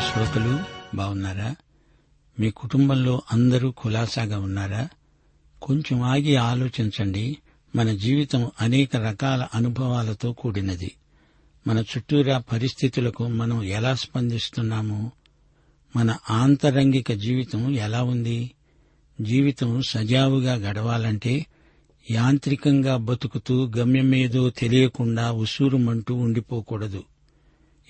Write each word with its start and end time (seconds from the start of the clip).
శ్రోతలు 0.00 0.58
బాగున్నారా? 0.96 1.56
మీ 2.40 2.50
కుటుంబంలో 2.50 3.22
అందరూ 3.32 3.70
కులాసాగా 3.70 4.38
ఉన్నారా? 4.38 4.88
కొంచెం 5.62 6.02
ఆగి 6.02 6.36
ఆలోచించండి. 6.36 7.38
మన 7.76 7.92
జీవితం 7.94 8.50
అనేక 8.60 8.96
రకాల 8.96 9.46
అనుభవాలతో 9.54 10.32
కూడినది. 10.32 10.92
మన 11.66 11.78
చుట్టూరా 11.78 12.38
పరిస్థితులకు 12.38 13.26
మనం 13.26 13.62
ఎలా 13.62 13.94
స్పందిస్తున్నాము? 13.94 15.12
మన 15.96 16.16
ఆంతరంగిక 16.30 17.12
జీవితం 17.12 17.74
ఎలా 17.74 18.02
ఉంది? 18.02 18.50
జీవితం 19.20 19.82
సజావుగా 19.82 20.54
గడవాలంటే 20.54 21.46
యాంత్రికంగా 22.10 22.96
బతుకుతూ 22.96 23.72
గమ్యమేదో 23.76 24.50
తెలియకుండా 24.50 25.32
ఉసూరుమంటూ 25.32 26.14
ఉండిపోకూడదు. 26.14 27.04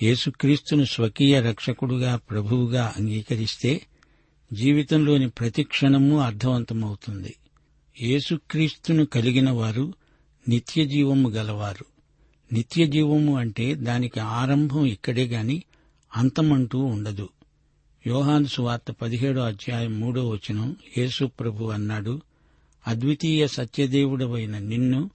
యేసుక్రీస్తును 0.03 0.85
స్వకీయ 0.85 1.41
రక్షకుడుగా 1.41 2.17
ప్రభువుగా 2.17 2.95
అంగీకరిస్తే 2.97 3.87
జీవితంలోని 4.53 5.29
ప్రతి 5.31 5.63
క్షణము 5.63 6.19
అర్థవంతమవుతుంది. 6.19 7.35
యేసుక్రీస్తును 8.03 9.07
కలిగిన 9.07 9.51
వారు 9.51 9.95
నిత్య 10.49 10.87
జీవము 10.87 11.29
గలవారు. 11.29 11.85
నిత్య 12.53 12.87
జీవము 12.87 13.37
అంటే 13.37 13.75
దానికి 13.75 14.21
ఆరంభం 14.21 14.87
ఇక్కడే 14.87 15.25
గాని 15.27 15.63
అంతమంటూ 16.17 16.79
ఉండదు. 16.79 17.29
యోహాను 18.07 18.47
సువార్త 18.47 18.91
పదిహేడో 18.91 19.41
అధ్యాయం 19.41 20.01
మూడో 20.01 20.29
వచనం 20.29 20.77
యేసు 20.99 21.25
ప్రభు 21.25 21.65
అన్నాడు 21.65 22.21
అద్వితీయ 22.87 23.47
సత్యదేవుడవైన 23.47 24.59
నిన్ను 24.59 25.11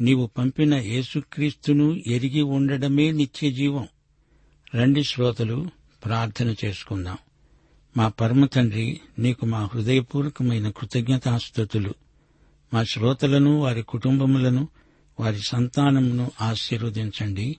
నీవు 0.00 0.26
పంపిన 0.26 0.74
యేసుక్రీస్తును 0.74 2.02
ఎరిగి 2.06 2.42
ఉండడమే 2.42 3.10
నిత్యజీవం. 3.10 3.88
రండి 4.74 5.04
శ్రోతలు 5.04 5.70
ప్రార్థన 6.04 6.54
చేసుకుందాం. 6.64 7.18
మా 7.96 8.08
పరమ 8.08 8.46
తండ్రి 8.46 9.00
నీకు 9.18 9.46
మా 9.46 9.68
హృదయపూర్వకమైన 9.74 10.70
కృతజ్ఞతాస్థుతులు 10.70 11.94
మా 12.74 12.84
శ్రోతలను 12.84 13.60
వారి 13.60 13.82
కుటుంబములను 13.82 14.68
వారి 15.20 15.40
సంతానమును 15.48 16.30
ఆశీర్వదించండి. 16.40 17.56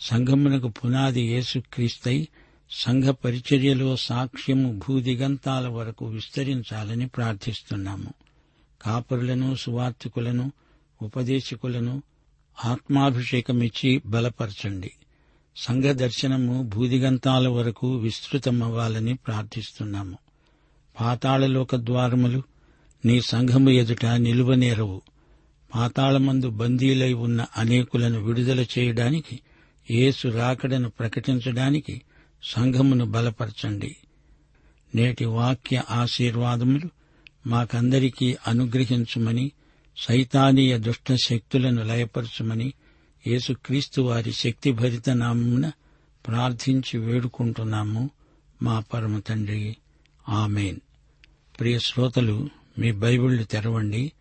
సంఘమునకు 0.00 0.68
పునాది 0.68 1.22
యేసుక్రీస్తై 1.22 2.28
సంఘ 2.70 3.04
పరిచర్యలో 3.04 3.96
సాక్ష్యము 3.96 4.80
భూదిగంతాల 4.88 5.68
వరకు 5.68 6.06
విస్తరించాలని 6.06 7.08
ప్రార్థిస్తున్నాము. 7.08 8.14
కాపరులను 8.82 9.54
సువార్థికులను 9.54 10.52
ఉపదేశకులను 11.02 12.02
ఆత్మాభిషేకమిచ్చి 12.64 14.02
బలపరచండి. 14.06 14.90
సంఘ 15.56 15.84
దర్శనము 15.84 16.62
భూదిగంతాల 16.62 17.48
వరకు 17.48 17.96
విస్తృతమవ్వాలని 17.96 19.14
ప్రార్థిస్తున్నాము. 19.14 20.18
పాతాళలోక 21.00 21.76
ద్వారములు 21.76 22.42
నీ 23.04 23.20
సంఘము 23.20 23.70
ఎదుట 23.70 24.06
నిలువనేరవు. 24.06 25.02
పాతాళమందు 25.74 26.50
బందీలై 26.50 27.12
ఉన్న 27.12 27.46
అనేకులను 27.56 28.20
విడుదల 28.20 28.66
చేయడానికి 28.78 29.40
యేసు 29.90 30.28
రాకడను 30.28 30.90
ప్రకటించడానికి 30.90 32.02
సంఘమును 32.42 33.04
బలపరచండి. 33.04 33.96
నేటి 34.94 35.24
వాక్య 35.24 35.82
ఆశీర్వాదములు 35.90 36.88
మాకందరికీ 37.48 38.36
అనుగ్రహించుమని 38.46 39.52
సైతానీయ 39.96 40.78
దుష్ట 40.78 41.12
శక్తులను 41.24 41.82
లయపరచుమని 41.82 42.72
యేసుక్రీస్తు 43.26 44.00
వారి 44.00 44.32
శక్తిభరిత 44.32 45.10
నామమున 45.10 45.72
ప్రార్థించి 46.26 46.98
వేడుకుంటున్నాము 46.98 48.10
మా 48.62 48.80
పరమ 48.80 49.18
తండ్రి. 49.18 49.76
ఆమెన్. 50.28 50.76
ప్రియ 51.60 51.78
శ్రోతలు 51.78 52.48
మీ 52.78 52.92
బైబిళ్ళు 52.92 53.42
తెరవండి. 53.42 54.12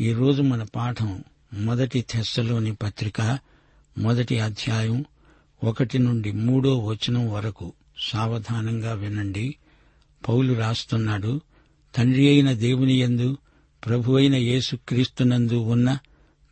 ఈరోజు 0.00 0.42
మన 0.42 0.62
పాఠం 0.62 1.24
మొదటి 1.52 2.02
తెస్సలోని 2.02 2.74
పత్రిక 2.74 3.38
మొదటి 3.98 4.40
అధ్యాయం 4.40 5.04
ఒకటి 5.64 5.98
నుండి 5.98 6.32
మూడో 6.32 6.78
వచనం 6.78 7.32
వరకు 7.32 7.72
సావధానంగా 7.98 8.92
వినండి. 8.92 9.56
పౌలు 10.28 10.52
రాస్తున్నాడు 10.52 11.40
తండ్రి 11.94 12.28
అయిన 12.28 12.52
దేవుని 12.52 13.00
యందు 13.00 13.36
ప్రభు 13.86 14.12
అయిన 14.12 14.34
యేసుక్రీస్తునందు 14.34 15.54
ఉన్న 15.54 15.98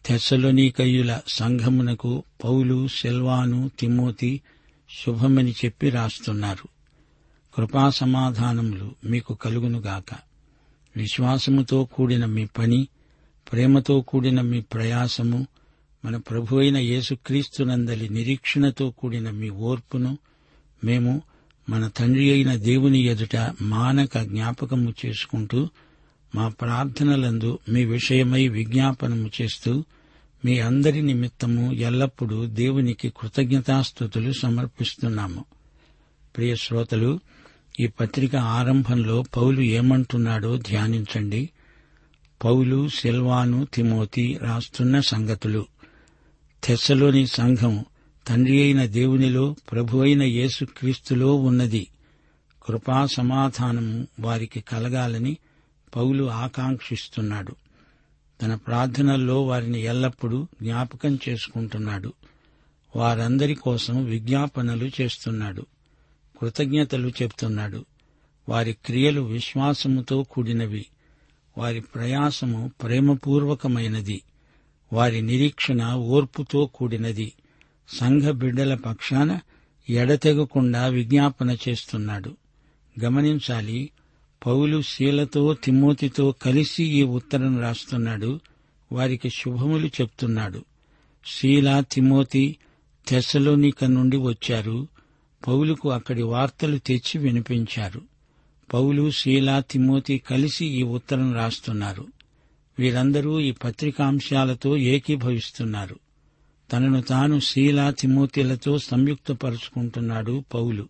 తెస్సలోనికయ్యుల 0.08 1.20
సంఘమునకు 1.28 2.22
పౌలు 2.44 2.88
సెల్వాను 2.88 3.70
తిమోతి 3.78 4.40
శుభమని 4.90 5.52
చెప్పి 5.52 5.90
రాస్తున్నారు. 5.90 6.68
కృపా 7.56 7.90
సమాధానములు 7.90 8.94
మీకు 9.04 9.34
కలుగునుగాక 9.34 10.14
విశ్వాసముతో 10.96 11.84
కూడిన 11.84 12.24
మీ 12.24 12.46
పని 12.46 12.88
ప్రేమతో 13.52 14.00
కూడిన 14.00 14.40
మీ 14.40 14.60
ప్రయాసము 14.60 15.46
మన 16.04 16.16
ప్రభు 16.16 16.56
అయిన 16.56 16.76
యేసుక్రీస్తునందలి 16.76 18.08
నిరీక్షణతో 18.08 18.90
కూడిన 18.90 19.30
మీ 19.30 19.48
ఓర్పును 19.48 20.18
మేము 20.84 21.22
మన 21.70 21.88
తండ్రి 21.88 22.30
అయిన 22.32 22.54
దేవుని 22.54 23.00
ఎదుట 23.00 23.52
మానక 23.62 24.18
జ్ఞాపకము 24.18 24.94
చేసుకుంటూ 25.06 25.68
మా 26.34 26.48
ప్రార్థనలందు 26.48 27.58
మీ 27.68 27.84
విషయమై 27.84 28.48
విజ్ఞాపనము 28.48 29.30
చేస్తూ 29.40 29.84
మీ 30.44 30.58
అందరి 30.58 31.02
నిమిత్తము 31.02 31.72
ఎల్లప్పుడూ 31.72 32.46
దేవునికి 32.46 33.12
కృతజ్ఞతాస్థుతులు 33.20 34.32
సమర్పిస్తున్నాము. 34.32 35.44
ప్రియ 36.36 36.56
శ్రోతలు 36.56 37.20
ఈ 37.80 37.86
పత్రిక 37.86 38.36
ఆరంభంలో 38.36 39.24
పౌలు 39.36 39.60
ఏమంటున్నాడో 39.60 40.56
ధ్యానించండి. 40.56 41.50
పౌలు 42.44 42.88
సిల్వాను 42.88 43.66
తిమోతి 43.74 44.38
రాస్తున్న 44.42 45.00
సంగతులు. 45.00 45.66
తెస్సలోని 46.64 47.26
సంఘం 47.26 47.84
తండ్రి 48.26 48.62
అయిన 48.62 48.84
దేవునిలో 48.84 49.56
ప్రభు 49.72 49.98
అయిన 49.98 50.22
యేసుక్రీస్తులో 50.22 51.34
ఉన్నది. 51.34 51.88
కృపా 52.66 53.06
సమాధానము 53.06 54.06
వారికి 54.20 54.60
కలగాలని 54.60 55.36
పౌలు 55.96 56.30
ఆకాంక్షిస్తున్నాడు. 56.30 57.56
తన 58.42 58.54
ప్రార్థనల్లో 58.54 59.42
వారిని 59.42 59.80
ఎల్లప్పుడూ 59.80 60.46
జ్ఞాపకం 60.62 61.18
చేసుకుంటున్నాడు. 61.28 62.12
వారందరి 62.96 63.54
కోసం 63.54 64.04
విజ్ఞాపనలు 64.04 64.90
చేస్తున్నాడు. 65.00 65.66
కృతజ్ఞతలు 66.40 67.08
చెప్తున్నాడు. 67.08 67.84
వారి 68.48 68.72
క్రియలు 68.72 69.20
విశ్వాసముతో 69.20 70.22
కూడినవి. 70.22 70.86
వారి 71.58 71.80
ప్రయాసము 71.80 72.72
ప్రేమపూర్వకమైనది. 72.82 74.22
వారి 74.92 75.22
నిరీక్షణ 75.22 75.94
ఓర్పుతో 75.94 76.66
కూడినది. 76.66 77.32
సంఘ 77.88 78.22
బిడ్డల 78.22 78.74
పక్షాన 78.74 79.40
ఎడతెగకుండా 79.90 80.86
విజ్ఞాపన 80.86 81.56
చేస్తున్నాడు. 81.68 82.36
గమనించాలి 83.04 83.90
పౌలు 84.46 84.82
శీలతో 84.82 85.54
తిమ్మోతితో 85.54 86.34
కలిసి 86.42 86.84
ఈ 86.84 87.02
ఉత్తరం 87.02 87.60
రాస్తున్నాడు. 87.60 88.40
వారికి 88.92 89.30
శుభములు 89.30 89.86
చెప్తున్నాడు. 89.86 90.64
శీల 91.26 91.82
తిమోతి 91.92 92.56
తెసలోనిక 93.08 93.84
నుండి 93.84 94.16
వచ్చారు. 94.16 94.86
పౌలుకు 95.48 95.90
అక్కడి 95.90 96.22
వార్తలు 96.22 96.78
తెచ్చి 96.78 97.20
వినిపించారు. 97.20 98.00
పౌలు 98.74 99.10
శీల 99.10 99.62
తిమోతి 99.70 100.18
కలిసి 100.18 100.66
ఈ 100.66 100.82
ఉత్తరం 100.82 101.34
రాస్తున్నారు. 101.34 102.06
వీరందరూ 102.78 103.40
ఈ 103.40 103.52
పత్రికాంశాలతో 103.52 104.76
ఏకీభవిస్తున్నారు. 104.76 105.98
తనను 106.72 107.02
తాను 107.02 107.40
శీల 107.40 107.90
తిమోతిలతో 107.90 108.78
సంయుక్తపరుచుకుంటున్నాడు 108.78 110.44
పౌలు. 110.54 110.88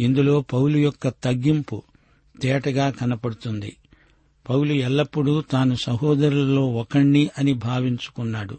ఇందులో 0.00 0.40
పౌలు 0.40 0.78
యొక్క 0.78 1.08
తగ్గింపు 1.08 1.82
తేటగా 2.40 2.90
కనపడుతుంది. 2.90 3.76
పౌలు 4.48 4.72
ఎల్లప్పుడూ 4.72 5.40
తాను 5.40 5.74
సహోదరులలో 5.74 6.66
ఒకణ్ణి 6.66 7.30
అని 7.38 7.52
భావించుకున్నాడు. 7.52 8.58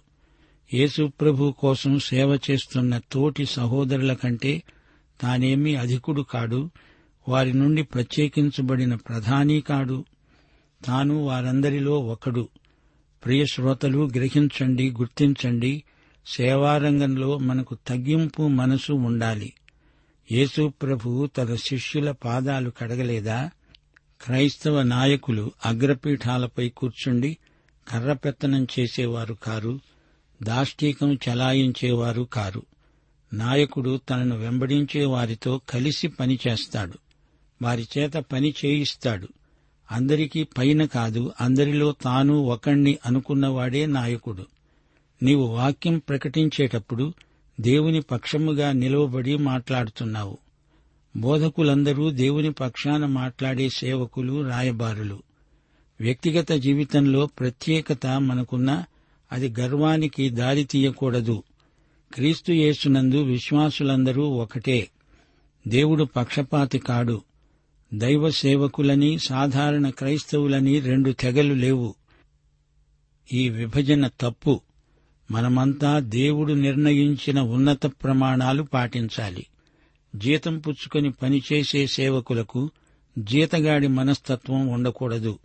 యేసుప్రభు 0.74 1.52
కోసం 1.52 2.00
సేవ 2.00 2.40
చేస్తున్న 2.52 3.02
తోటి 3.12 3.46
సహోదరుల 3.46 4.14
కంటే 4.14 4.64
తానేమీ 5.22 5.76
అధికుడు 5.76 6.22
కాడు 6.22 6.70
వారి 7.28 7.54
నుండి 7.54 7.84
ప్రత్యేకించబడిన 7.84 8.96
ప్రధాని 8.96 9.62
కాడు. 9.62 10.06
తాను 10.86 11.24
వారందరిలో 11.24 12.00
ఒకడు. 12.00 12.48
ప్రియ 13.26 13.46
శ్రోతలు 13.46 14.10
గ్రహించండి 14.16 14.92
గుర్తించండి 14.92 15.84
సేవారంగంలో 16.26 17.38
మనకు 17.38 17.78
తగ్గింపు 17.88 18.48
మనసు 18.48 18.94
ఉండాలి. 18.94 19.54
యేసు 20.32 20.74
ప్రభు 20.82 21.30
తన 21.38 21.56
శిష్యుల 21.56 22.12
పాదాలు 22.12 22.70
కడగలేదా? 22.70 23.50
క్రైస్తవ 24.24 24.84
నాయకులు 24.84 25.52
అగ్రపీఠాలపై 25.66 26.70
కూర్చుండి 26.70 27.38
కర్రపెత్తనం 27.88 28.68
చేసేవారు 28.80 29.34
కారు 29.34 29.80
దాష్టీకం 30.44 31.14
చలాయించేవారు 31.14 32.22
కారు. 32.22 32.64
నాయకుడు 33.34 34.00
తనను 34.10 34.38
వెంబడించే 34.38 35.06
వారితో 35.06 35.62
కలిసి 35.70 36.08
పనిచేస్తాడు 36.08 36.94
వారి 37.62 37.88
చేత 37.98 38.14
పని 38.14 38.54
చేయిస్తాడు. 38.66 39.28
అందరికీ 39.92 40.44
పైన 40.44 40.86
కాదు 40.86 41.34
అందరిలో 41.42 41.92
తాను 41.92 42.34
ఒకణ్ణి 42.34 42.98
అనుకున్నవాడే 43.06 43.86
నాయకుడు. 43.86 44.46
నీవు 45.24 45.44
వాక్యం 45.44 45.98
ప్రకటించేటప్పుడు 45.98 47.14
దేవుని 47.60 48.02
పక్షముగా 48.02 48.72
నిలవబడి 48.72 49.38
మాట్లాడుతున్నావు. 49.38 50.38
బోధకులందరూ 51.18 52.10
దేవుని 52.10 52.52
పక్షాన 52.52 53.06
మాట్లాడే 53.06 53.70
సేవకులు 53.70 54.48
రాయబారులు. 54.48 55.24
వ్యక్తిగత 56.02 56.52
జీవితంలో 56.52 57.26
ప్రత్యేకత 57.26 58.08
మనకున్న 58.08 58.84
అది 59.32 59.54
గర్వానికి 59.60 60.30
దారి 60.30 60.64
తీయకూడదు. 60.64 61.44
క్రీస్తు 62.14 62.52
యేసునందు 62.52 63.24
విశ్వాసులందరూ 63.24 64.24
ఒకటే. 64.24 64.90
దేవుడు 65.68 66.04
పక్షపాతి 66.04 66.80
కాడు. 66.80 67.22
దైవ 67.94 68.30
సేవకులని 68.30 69.20
సాధారణ 69.20 69.90
క్రైస్తవులని 69.90 70.80
రెండు 70.80 71.12
తెగలు 71.12 71.54
లేవు. 71.54 71.96
ఈ 73.34 73.50
విభజన 73.50 74.08
తప్పు. 74.22 74.62
మనమంతా 75.32 76.00
దేవుడు 76.00 76.54
నిర్ణయించిన 76.54 77.40
ఉన్నత 77.40 77.86
ప్రమాణాలు 77.86 78.64
పాటించాలి. 78.64 79.46
జీతం 80.16 80.60
పుచ్చుకొని 80.60 81.12
పనిచేసే 81.12 81.88
సేవకులకు 81.88 82.70
జీతగాడి 83.18 83.88
మనస్తత్వం 83.88 84.68
ఉండకూడదు. 84.68 85.40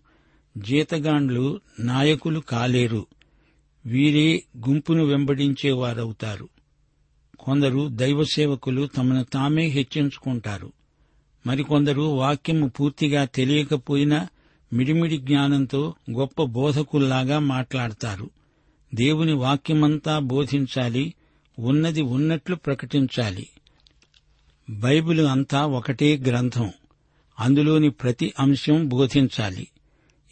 జీతగాండ్లు 0.59 1.61
నాయకులు 1.81 2.41
కాలేరు. 2.41 3.06
వీరే 3.87 4.43
గుంపును 4.69 5.05
వెంబడించేవారవుతారు 5.05 6.49
కొందరు 7.41 7.88
దైవ 7.88 8.25
సేవకులు 8.25 8.87
తమను 8.87 9.25
తామే 9.25 9.67
హెచ్చించుకుంటారు. 9.67 10.73
మరికొందరు 11.47 12.03
వాక్యము 12.03 12.69
పూర్తిగా 12.69 13.25
తెలియకపోయినా 13.25 14.29
మిడిమిడి 14.73 15.17
జ్ఞానంతో 15.17 15.94
గొప్ప 16.11 16.43
బోధకుల్లాగా 16.43 17.38
మాట్లాడతారు. 17.38 18.31
దేవుని 18.94 19.32
వాక్యమంతా 19.32 20.19
బోధించాలి 20.19 21.15
ఉన్నది 21.59 22.03
ఉన్నట్లు 22.03 22.56
ప్రకటించాలి. 22.56 23.47
బైబిల్ 24.70 25.20
అంతా 25.20 25.67
ఒకటే 25.67 26.17
గ్రంథం. 26.17 26.73
అందులోని 27.41 27.91
ప్రతి 27.91 28.32
అంశం 28.41 28.88
బోధించాలి. 28.88 29.69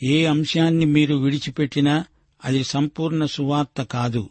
ఏ 0.07 0.25
అంశాన్ని 0.25 0.85
మీరు 0.85 1.15
విడిచిపెట్టినా 1.15 2.05
అది 2.45 2.65
సంపూర్ణ 2.65 3.25
సువార్త 3.25 3.83
కాదు. 3.83 4.29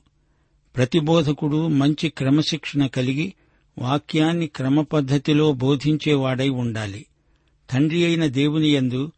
ప్రతి 0.75 1.00
బోధకుడు 1.00 1.68
మంచి 1.68 2.10
క్రమశిక్షణ 2.10 2.88
కలిగి 2.88 3.34
వాక్యాన్ని 3.78 4.48
క్రమపద్ధతిలో 4.48 5.52
బోధించేవాడై 5.52 6.50
ఉండాలి. 6.50 7.06
తండ్రి 7.72 8.06
అయిన 8.06 8.25
దేవుని 8.25 8.69
యందు 8.69 9.12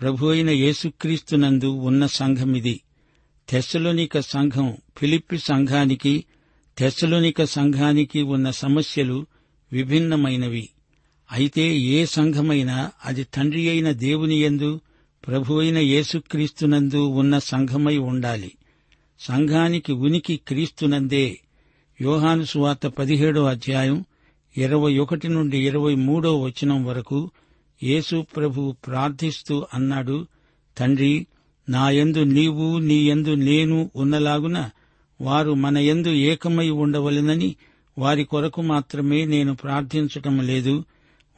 ప్రభు 0.00 0.26
అయిన 0.26 0.50
యేసుక్రీస్తునందు 0.50 1.66
ఉన్న 1.66 2.06
సంఘమిది. 2.06 2.80
తెస్సలోనిక 3.48 4.20
సంఘం 4.20 4.76
ఫిలిప్పి 4.96 5.38
సంఘానికి 5.38 6.24
తెస్సలోనిక 6.78 7.44
సంఘానికి 7.44 8.22
ఉన్న 8.22 8.50
సమస్యలు 8.50 9.26
విభిన్నమైనవి. 9.72 10.68
అయితే 11.32 11.76
ఏ 11.76 12.04
సంఘమైనా 12.04 12.92
అది 13.04 13.24
తండ్రి 13.24 13.68
అయిన 13.68 13.92
దేవుని 13.92 14.42
యందు 14.42 14.80
ప్రభు 15.26 15.60
అయిన 15.60 15.78
యేసుక్రీస్తునందు 15.78 16.96
ఉన్న 16.96 17.38
సంఘమై 17.38 17.96
ఉండాలి. 17.96 18.52
సంఘానికి 19.20 19.92
ఉనికి 19.92 20.36
క్రీస్తునందే. 20.36 21.38
యోహాను 22.00 22.44
సువార్త 22.44 22.86
పదిహేడో 22.86 23.44
అధ్యాయం 23.44 24.04
ఇరవై 24.58 24.98
ఒకటి 24.98 25.28
నుండి 25.28 25.66
ఇరవై 25.66 25.94
మూడో 25.94 26.40
వచనం 26.40 26.84
వరకు 26.84 27.30
యేసు 27.82 28.26
ప్రభు 28.36 28.74
ప్రార్థిస్తూ 28.86 29.66
అన్నాడు 29.74 30.26
తండ్రి 30.78 31.26
నా 31.68 31.90
యందు 31.90 32.24
నీవు 32.24 32.78
నీ 32.78 33.10
యందు 33.10 33.34
నేను 33.34 33.90
ఉన్నలాగున 33.96 34.70
వారు 35.20 35.54
మన 35.54 35.78
యందు 35.78 36.08
ఏకమై 36.08 36.70
ఉండవలెనని 36.70 37.56
వారి 37.98 38.24
కొరకు 38.24 38.62
మాత్రమే 38.62 39.24
నేను 39.24 39.54
ప్రార్థించటం 39.54 40.46
లేదు. 40.46 40.84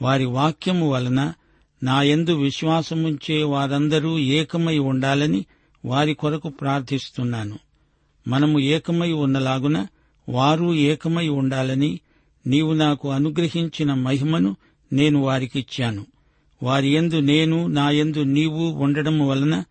వారి 0.02 0.24
వాక్యము 0.24 0.90
వలన 0.90 1.32
నాయందు 1.82 2.32
విశ్వాసముంచే 2.32 3.42
వారందరూ 3.42 4.18
ఏకమై 4.18 4.78
ఉండాలని 4.78 5.44
వారి 5.84 6.14
కొరకు 6.14 6.48
ప్రార్థిస్తున్నాను. 6.48 7.58
మనము 8.28 8.60
ఏకమై 8.60 9.12
ఉన్నలాగున 9.12 9.86
వారు 10.28 10.74
ఏకమై 10.74 11.28
ఉండాలని 11.28 12.00
నీవు 12.46 12.72
నాకు 12.72 13.10
అనుగ్రహించిన 13.10 13.94
మహిమను 13.94 14.56
నేను 14.92 15.20
వారికిచ్చాను. 15.20 16.06
వారి 16.62 16.88
ఎందు 16.88 17.20
నేను 17.20 17.66
నాయందు 17.66 18.22
నీవు 18.22 18.68
ఉండడం 18.68 19.28
వలన 19.28 19.64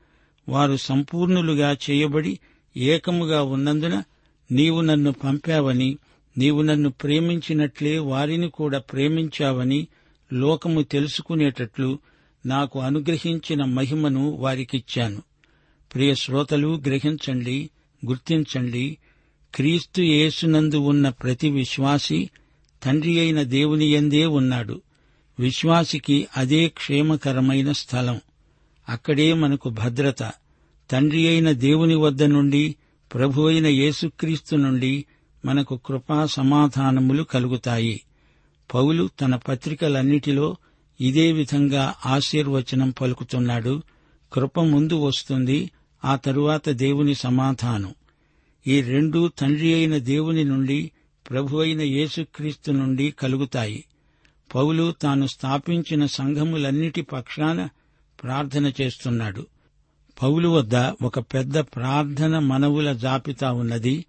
వారు 0.49 0.75
సంపూర్ణులుగా 0.75 1.77
చేయబడి 1.89 2.39
ఏకముగా 2.77 3.43
ఉన్నందున 3.43 4.03
నీవు 4.51 4.81
నన్ను 4.81 5.11
పంపావని 5.11 5.97
నీవు 6.37 6.61
నన్ను 6.61 6.89
ప్రేమించినట్లే 6.89 7.97
వారిని 7.97 8.49
కూడా 8.49 8.79
ప్రేమించావని 8.79 9.87
లోకము 10.33 10.81
తెలుసుకునేటట్లు 10.81 11.99
నాకు 12.45 12.79
అనుగ్రహించిన 12.79 13.63
మహిమను 13.63 14.31
వారికిచ్చాను. 14.31 15.21
ప్రియ 15.93 16.15
శ్రోతలు 16.15 16.81
గ్రహించండి 16.87 17.69
గుర్తించండి. 18.05 18.97
క్రీస్తు 19.55 20.01
యేసునందు 20.01 20.75
ఉన్న 20.75 21.09
ప్రతి 21.09 21.49
విశ్వాసి 21.49 22.29
తండ్రి 22.83 23.19
అయిన 23.19 23.43
దేవుని 23.43 23.85
యందే 23.85 24.25
ఉన్నాడు. 24.25 24.81
విశ్వాసికి 25.39 26.27
అదే 26.37 26.67
క్షేమకరమైన 26.67 27.71
స్థలం. 27.71 28.21
అక్కడే 28.89 29.33
మనకు 29.33 29.69
భద్రత. 29.69 30.23
తండ్రి 30.91 31.27
అయిన 31.27 31.51
దేవుని 31.51 31.95
వద్ద 31.95 32.23
నుండి 32.23 32.75
ప్రభు 33.13 33.41
అయిన 33.41 33.67
యేసుక్రీస్తు 33.67 34.55
నుండి 34.55 35.05
మనకు 35.45 35.79
కృపా 35.85 36.25
సమాధానములు 36.25 37.23
కలుగుతాయి. 37.23 38.01
పౌలు 38.73 39.09
తన 39.21 39.35
పత్రికలన్నిటిలో 39.35 40.55
ఇదే 41.01 41.31
విధంగా 41.31 41.93
ఆశీర్వచనం 42.05 42.89
పలుకుతున్నాడు. 42.89 43.81
కృప 44.33 44.59
ముందు 44.59 44.95
వస్తుంది 44.95 45.71
ఆ 46.05 46.15
తరువాత 46.15 46.69
దేవుని 46.69 47.15
సమాధానం. 47.15 47.93
ఈ 48.67 48.81
రెండు 48.81 49.31
తండ్రి 49.39 49.73
అయిన 49.73 49.97
దేవుని 49.97 50.43
నుండి 50.43 50.91
ప్రభు 51.29 51.57
అయిన 51.57 51.81
యేసుక్రీస్తు 51.81 52.71
నుండి 52.71 53.11
కలుగుతాయి. 53.11 53.85
పౌలు 54.55 54.93
తాను 55.01 55.27
స్థాపించిన 55.27 56.05
సంఘములన్నిటి 56.05 57.01
పక్షాన 57.01 57.69
ప్రార్థన 58.23 58.71
చేస్తున్నాడు. 58.81 59.45
పౌలు 60.23 60.49
వద్ద 60.49 60.75
ఒక 60.75 61.19
పెద్ద 61.19 61.57
ప్రార్థన 61.57 62.39
మనవుల 62.39 62.93
జాబితా 62.93 63.51
ఉన్నది. 63.51 64.05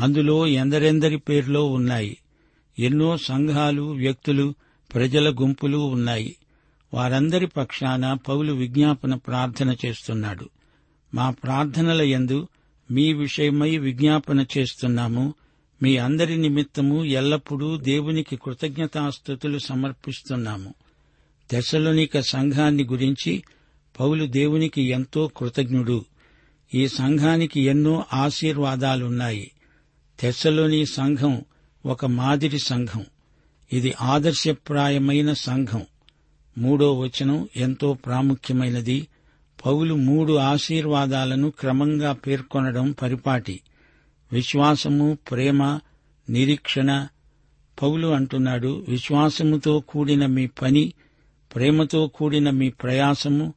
అందులో 0.00 0.46
ఎందరెందరి 0.46 1.16
పేర్లో 1.16 1.66
ఉన్నాయి. 1.66 2.16
ఎన్నో 2.78 3.16
సంఘాలు 3.16 3.82
వ్యక్తులు 3.82 4.54
ప్రజల 4.94 5.30
గుంపులు 5.40 5.78
ఉన్నాయి. 5.78 6.36
వారందరి 6.94 7.46
పక్షాన 7.46 8.14
పౌలు 8.14 8.52
విజ్ఞాపన 8.52 9.14
ప్రార్థన 9.14 9.76
చేస్తున్నాడు. 9.86 10.48
మా 11.14 11.30
ప్రార్థనల 11.30 12.02
యందు 12.02 12.48
మీ 12.90 13.12
విషయమై 13.12 13.76
విజ్ఞాపన 13.76 14.44
చేస్తున్నాము. 14.58 15.34
మీ 15.82 15.96
అందరి 15.96 16.36
నిమిత్తము 16.36 17.04
ఎల్లప్పుడూ 17.04 17.76
దేవునికి 17.76 18.36
కృతజ్ఞతాస్థుతులు 18.36 19.58
సమర్పిస్తున్నాము. 19.58 20.74
దశలోనిక 21.54 22.20
సంఘాన్ని 22.20 22.84
గురించి 22.84 23.42
పౌలు 24.00 24.26
దేవునికి 24.26 24.82
ఎంతో 24.82 25.30
కృతజ్ఞుడు. 25.36 26.04
ఈ 26.74 26.88
సంఘానికి 26.88 27.60
ఎన్నో 27.60 28.04
ఆశీర్వాదాలున్నాయి. 28.12 29.50
తెస్సలోని 30.20 30.86
సంఘం 30.86 31.42
ఒక 31.86 32.06
మాదిరి 32.06 32.58
సంఘం. 32.58 33.06
ఇది 33.72 33.94
ఆదర్శప్రాయమైన 34.00 35.32
సంఘం. 35.32 35.82
మూడో 36.58 36.98
వచనం 36.98 37.48
ఎంతో 37.56 37.92
ప్రాముఖ్యమైనది. 37.92 39.08
పౌలు 39.66 39.94
మూడు 39.94 40.32
ఆశీర్వాదాలను 40.32 41.50
క్రమంగా 41.50 42.12
పేర్కొనడం 42.12 42.92
పరిపాటి. 42.92 43.60
విశ్వాసము 44.32 45.18
ప్రేమ 45.30 45.80
నిరీక్షణ. 46.30 47.08
పౌలు 47.82 48.08
అంటున్నాడు 48.08 48.84
విశ్వాసముతో 48.88 49.80
కూడిన 49.80 50.26
మీ 50.26 50.46
పని 50.46 50.92
ప్రేమతో 51.54 52.08
కూడిన 52.08 52.50
మీ 52.50 52.70
ప్రయాసము 52.70 53.54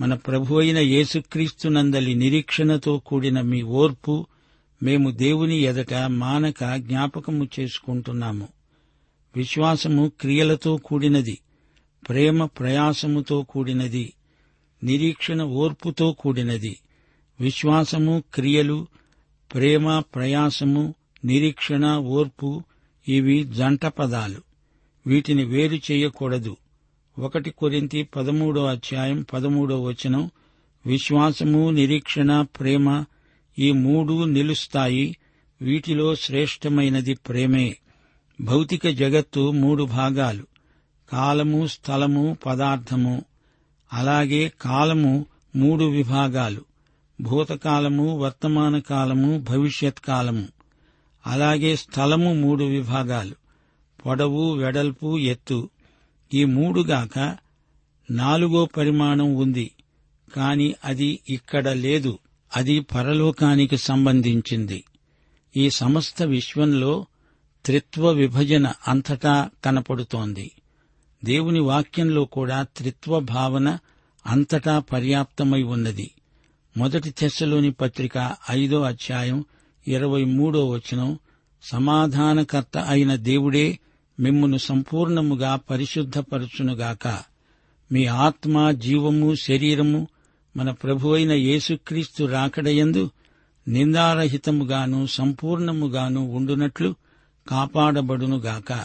మన 0.00 0.14
ప్రభు 0.14 0.54
అయిన 0.54 0.78
యేసుక్రీస్తునందలి 0.78 2.14
నిరీక్షణతో 2.14 2.98
కూడిన 2.98 3.40
మీ 3.40 3.62
ఓర్పు 3.62 4.26
మేము 4.82 5.10
దేవుని 5.10 5.58
ఎదట 5.58 5.94
మానక 5.94 6.76
జ్ఞాపకము 6.76 7.48
చేసుకుంటున్నాము. 7.60 8.48
విశ్వాసము 9.36 10.12
క్రియలతో 10.20 10.76
కూడినది 10.76 11.38
ప్రేమ 12.08 12.44
ప్రయాసముతో 12.44 13.42
కూడినది 13.42 14.12
నిరీక్షణ 14.84 15.42
ఓర్పుతో 15.42 16.12
కూడినది. 16.12 16.76
విశ్వాసము 17.40 18.22
క్రియలు 18.34 18.86
ప్రేమ 19.54 19.98
ప్రయాసము 19.98 20.94
నిరీక్షణ 21.24 21.96
ఓర్పు 21.96 22.62
ఇవి 23.08 23.44
జంట 23.44 23.86
పదాలు. 23.86 24.42
వీటిని 25.06 25.44
వేరు 25.44 25.92
చేయకూడదు. 25.92 26.56
ఒకటి 27.18 27.50
కొరింతి 27.50 28.02
పదమూడో 28.02 28.64
అధ్యాయం 28.64 29.26
పదమూడో 29.32 29.82
వచనం 29.82 30.30
విశ్వాసము 30.86 31.70
నిరీక్షణ 31.70 32.42
ప్రేమ 32.42 33.04
ఈ 33.58 33.72
మూడు 33.72 34.24
నిలుస్తాయి. 34.24 35.16
వీటిలో 35.62 36.14
శ్రేష్టమైనది 36.14 37.14
ప్రేమే. 37.14 37.76
భౌతిక 38.40 38.88
జగత్తు 38.88 39.50
మూడు 39.50 39.84
భాగాలు. 39.84 40.46
కాలము 41.12 41.66
స్థలము 41.66 42.36
పదార్థము. 42.46 43.24
అలాగే 43.92 44.52
కాలము 44.60 45.26
మూడు 45.56 45.84
విభాగాలు. 45.84 46.60
భూతకాలము 47.20 48.18
వర్తమాన 48.18 48.78
కాలము 48.78 49.38
భవిష్యత్ 49.38 49.98
కాలము 49.98 50.48
అలాగే 51.26 51.76
స్థలము 51.76 52.34
మూడు 52.34 52.64
విభాగాలు. 52.64 53.34
పొడవు 54.06 54.54
వెడల్పు 54.54 55.18
ఎత్తు. 55.18 55.70
ఈ 56.34 56.44
మూడుగాక 56.44 57.36
నాలుగో 58.10 58.64
పరిమాణం 58.64 59.34
ఉంది. 59.34 59.70
కాని 60.36 60.74
అది 60.84 61.20
ఇక్కడ 61.28 61.68
లేదు. 61.68 62.18
అది 62.56 62.80
పరలోకానికి 62.80 63.76
సంబంధించింది. 63.76 64.84
ఈ 65.56 65.70
సమస్త 65.70 66.22
విశ్వంలో 66.22 67.06
త్రిత్వ 67.64 68.10
విభజన 68.10 68.72
అంతటా 68.88 69.50
కనపడుతోంది. 69.64 70.50
దేవుని 71.24 71.60
వాక్యంలో 71.60 72.24
కూడా 72.24 72.62
త్రిత్వ 72.62 73.20
భావన 73.20 73.78
అంతటా 74.26 74.78
పర్యాప్తమై 74.78 75.62
ఉన్నది. 75.62 76.10
మొదటి 76.76 77.10
తెశలోని 77.10 77.70
పత్రిక 77.72 78.36
ఐదో 78.50 78.82
అధ్యాయం 78.82 79.44
ఇరవై 79.88 80.24
మూడో 80.24 80.68
వచనం 80.68 81.18
సమాధానకర్త 81.62 82.78
అయిన 82.78 83.14
దేవుడే 83.14 83.78
మిమ్మును 84.20 84.56
సంపూర్ణముగా 84.56 85.56
పరిశుద్ధపరచునుగాక. 85.56 87.22
మీ 87.92 88.06
ఆత్మ 88.06 88.70
జీవము 88.70 89.34
శరీరము 89.34 90.08
మన 90.56 90.70
ప్రభు 90.70 91.08
అయిన 91.08 91.32
యేసుక్రీస్తు 91.32 92.24
రాకడయందు 92.24 93.10
నిందారహితముగాను 93.68 95.06
సంపూర్ణముగాను 95.06 96.30
ఉండునట్లు 96.32 96.94
కాపాడబడునుగాక. 97.48 98.84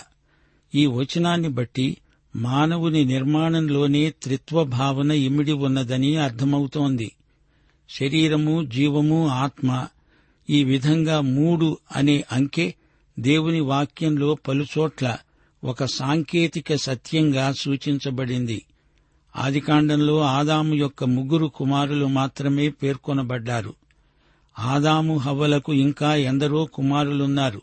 ఈ 0.76 0.86
వచనాన్ని 0.86 1.48
బట్టి 1.48 1.98
మానవుని 2.36 3.06
నిర్మాణంలోనే 3.06 4.10
త్రిత్వ 4.10 4.64
భావన 4.64 5.12
ఇమిడి 5.12 5.52
ఉన్నదని 5.52 6.16
అర్థమవుతోంది. 6.16 7.12
శరీరము 7.90 8.66
జీవము 8.66 9.28
ఆత్మ 9.28 9.88
ఈ 10.50 10.64
విధంగా 10.64 11.22
మూడు 11.22 11.78
అనే 11.96 12.24
అంకె 12.32 12.74
దేవుని 13.20 13.60
వాక్యంలో 13.60 14.38
పలుచోట్ల 14.48 15.18
ఒక 15.64 15.86
సాంకేతిక 15.86 16.76
సత్యంగా 16.76 17.54
సూచించబడింది. 17.60 18.64
ఆదికాండంలో 19.38 20.22
ఆదాము 20.22 20.76
యొక్క 20.76 21.04
ముగ్గురు 21.04 21.46
కుమారులు 21.46 22.06
మాత్రమే 22.06 22.70
పేర్కొనబడ్డారు. 22.70 23.74
ఆదాము 24.60 25.18
హవ్వలకు 25.18 25.74
ఇంకా 25.74 26.16
ఎందరో 26.16 26.66
కుమారులున్నారు. 26.66 27.62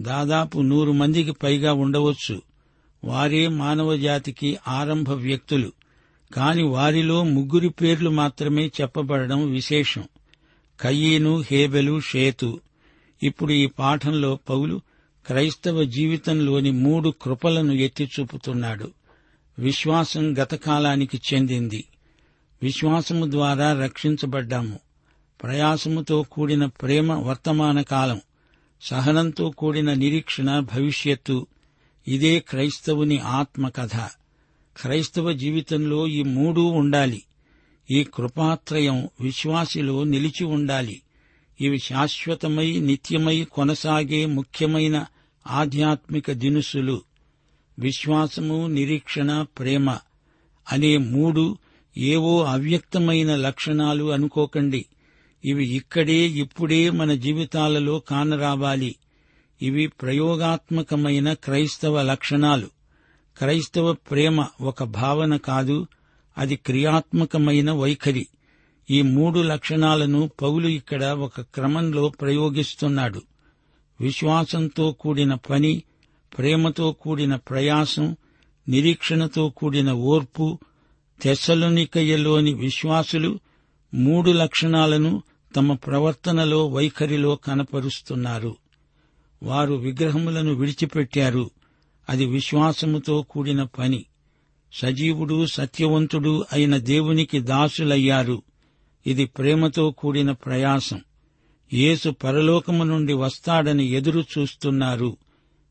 దాదాపు 0.00 0.58
నూరు 0.60 0.92
మందికి 0.92 1.32
పైగా 1.32 1.72
ఉండవచ్చు. 1.72 2.42
వారే 3.04 3.48
మానవ 3.48 3.96
జాతికి 3.96 4.58
ఆరంభ 4.68 5.10
వ్యక్తులు. 5.10 5.72
కాని 6.34 6.62
వారిలో 6.62 7.24
ముగ్గురి 7.24 7.68
పేర్లు 7.68 8.10
మాత్రమే 8.10 8.66
చెప్పబడడం 8.66 9.50
విశేషం. 9.50 10.04
కయ్యేను 10.80 11.44
హేబెలు 11.50 12.00
షేతు. 12.00 12.60
ఇప్పుడు 13.22 13.52
ఈ 13.52 13.66
పాఠంలో 13.66 14.38
పౌలు 14.48 14.80
క్రైస్తవ 15.26 15.82
జీవితంలోని 15.82 16.70
మూడు 16.70 17.14
కృపలను 17.22 17.72
ఎత్తి 17.72 18.10
చూపుతున్నాడు. 18.20 18.97
విశ్వాసం 19.58 20.38
గతకాలానికి 20.38 21.20
చెందింది. 21.34 21.84
విశ్వాసము 22.62 23.30
ద్వారా 23.30 23.80
రక్షించబడ్డాము. 23.80 24.78
ప్రయాసముతో 25.42 26.22
కూడిన 26.22 26.66
ప్రేమ 26.66 27.12
వర్తమాన 27.12 27.82
కాలం 27.82 28.20
సహనంతో 28.82 29.50
కూడిన 29.50 29.94
నిరీక్షణ 29.94 30.60
భవిష్యత్తు 30.60 31.46
ఇదే 32.08 32.40
క్రైస్తవుని 32.40 33.18
ఆత్మకథ 33.18 33.96
క్రైస్తవ 34.76 35.32
జీవితంలో 35.32 36.06
ఈ 36.06 36.22
మూడూ 36.22 36.64
ఉండాలి. 36.64 37.22
ఈ 37.90 38.04
కృపాత్రయం 38.04 39.08
విశ్వాసిలో 39.20 40.04
నిలిచి 40.04 40.44
ఉండాలి. 40.44 41.02
ఇవి 41.60 41.78
శాశ్వతమై 41.78 42.80
నిత్యమై 42.80 43.44
కొనసాగే 43.44 44.26
ముఖ్యమైన 44.26 45.06
ఆధ్యాత్మిక 45.46 46.32
దినుసులు. 46.32 47.07
విశ్వాసము 47.78 48.66
నిరీక్షణ 48.66 49.42
ప్రేమ 49.42 49.90
అనే 50.72 50.96
మూడు 50.96 51.58
ఏవో 51.96 52.44
అవ్యక్తమైన 52.44 53.36
లక్షణాలు 53.36 54.12
అనుకోకండి. 54.12 54.86
ఇవి 55.44 55.68
ఇక్కడే 55.68 56.14
ఇప్పుడే 56.14 56.90
మన 56.90 57.14
జీవితాలలో 57.14 57.98
కానరావాలి. 57.98 58.96
ఇవి 59.62 59.86
ప్రయోగాత్మకమైన 59.86 61.32
క్రైస్తవ 61.32 62.02
లక్షణాలు. 62.02 62.66
క్రైస్తవ 63.38 63.92
ప్రేమ 63.92 64.46
ఒక 64.60 64.82
భావన 64.82 65.36
కాదు 65.36 65.86
అది 66.38 66.56
క్రియాత్మకమైన 66.56 67.72
వైఖరి. 67.72 68.26
ఈ 68.90 69.02
మూడు 69.02 69.40
లక్షణాలను 69.40 70.30
పౌలు 70.42 70.68
ఇక్కడ 70.68 71.04
ఒక 71.04 71.40
క్రమంలో 71.40 72.08
ప్రయోగిస్తున్నాడు. 72.08 73.22
విశ్వాసంతో 74.00 74.92
కూడిన 74.92 75.34
పని 75.34 75.82
ప్రేమతో 76.36 76.92
కూడిన 76.92 77.36
ప్రయాసం 77.36 78.16
నిరీక్షణతో 78.68 79.48
కూడిన 79.48 79.92
ఓర్పు 79.92 80.58
తెసలునికయ్యలోని 81.22 82.54
విశ్వాసులు 82.54 83.40
మూడు 83.94 84.30
లక్షణాలను 84.30 85.22
తమ 85.56 85.74
ప్రవర్తనలో 85.74 86.66
వైఖరిలో 86.66 87.36
కనపరుస్తున్నారు. 87.36 88.56
వారు 89.42 89.74
విగ్రహములను 89.74 90.54
విడిచిపెట్టారు. 90.54 91.50
అది 92.08 92.26
విశ్వాసముతో 92.26 93.22
కూడిన 93.22 93.62
పని. 93.62 94.04
సజీవుడు 94.72 95.46
సత్యవంతుడు 95.46 96.44
అయిన 96.52 96.76
దేవునికి 96.76 97.40
దాసులయ్యారు. 97.40 98.42
ఇది 99.06 99.24
ప్రేమతో 99.24 99.90
కూడిన 99.90 100.32
ప్రయాసం. 100.32 101.00
యేసు 101.72 102.10
పరలోకము 102.10 102.84
నుండి 102.84 103.12
వస్తాడని 103.12 103.86
ఎదురు 103.86 104.24
చూస్తున్నారు. 104.38 105.16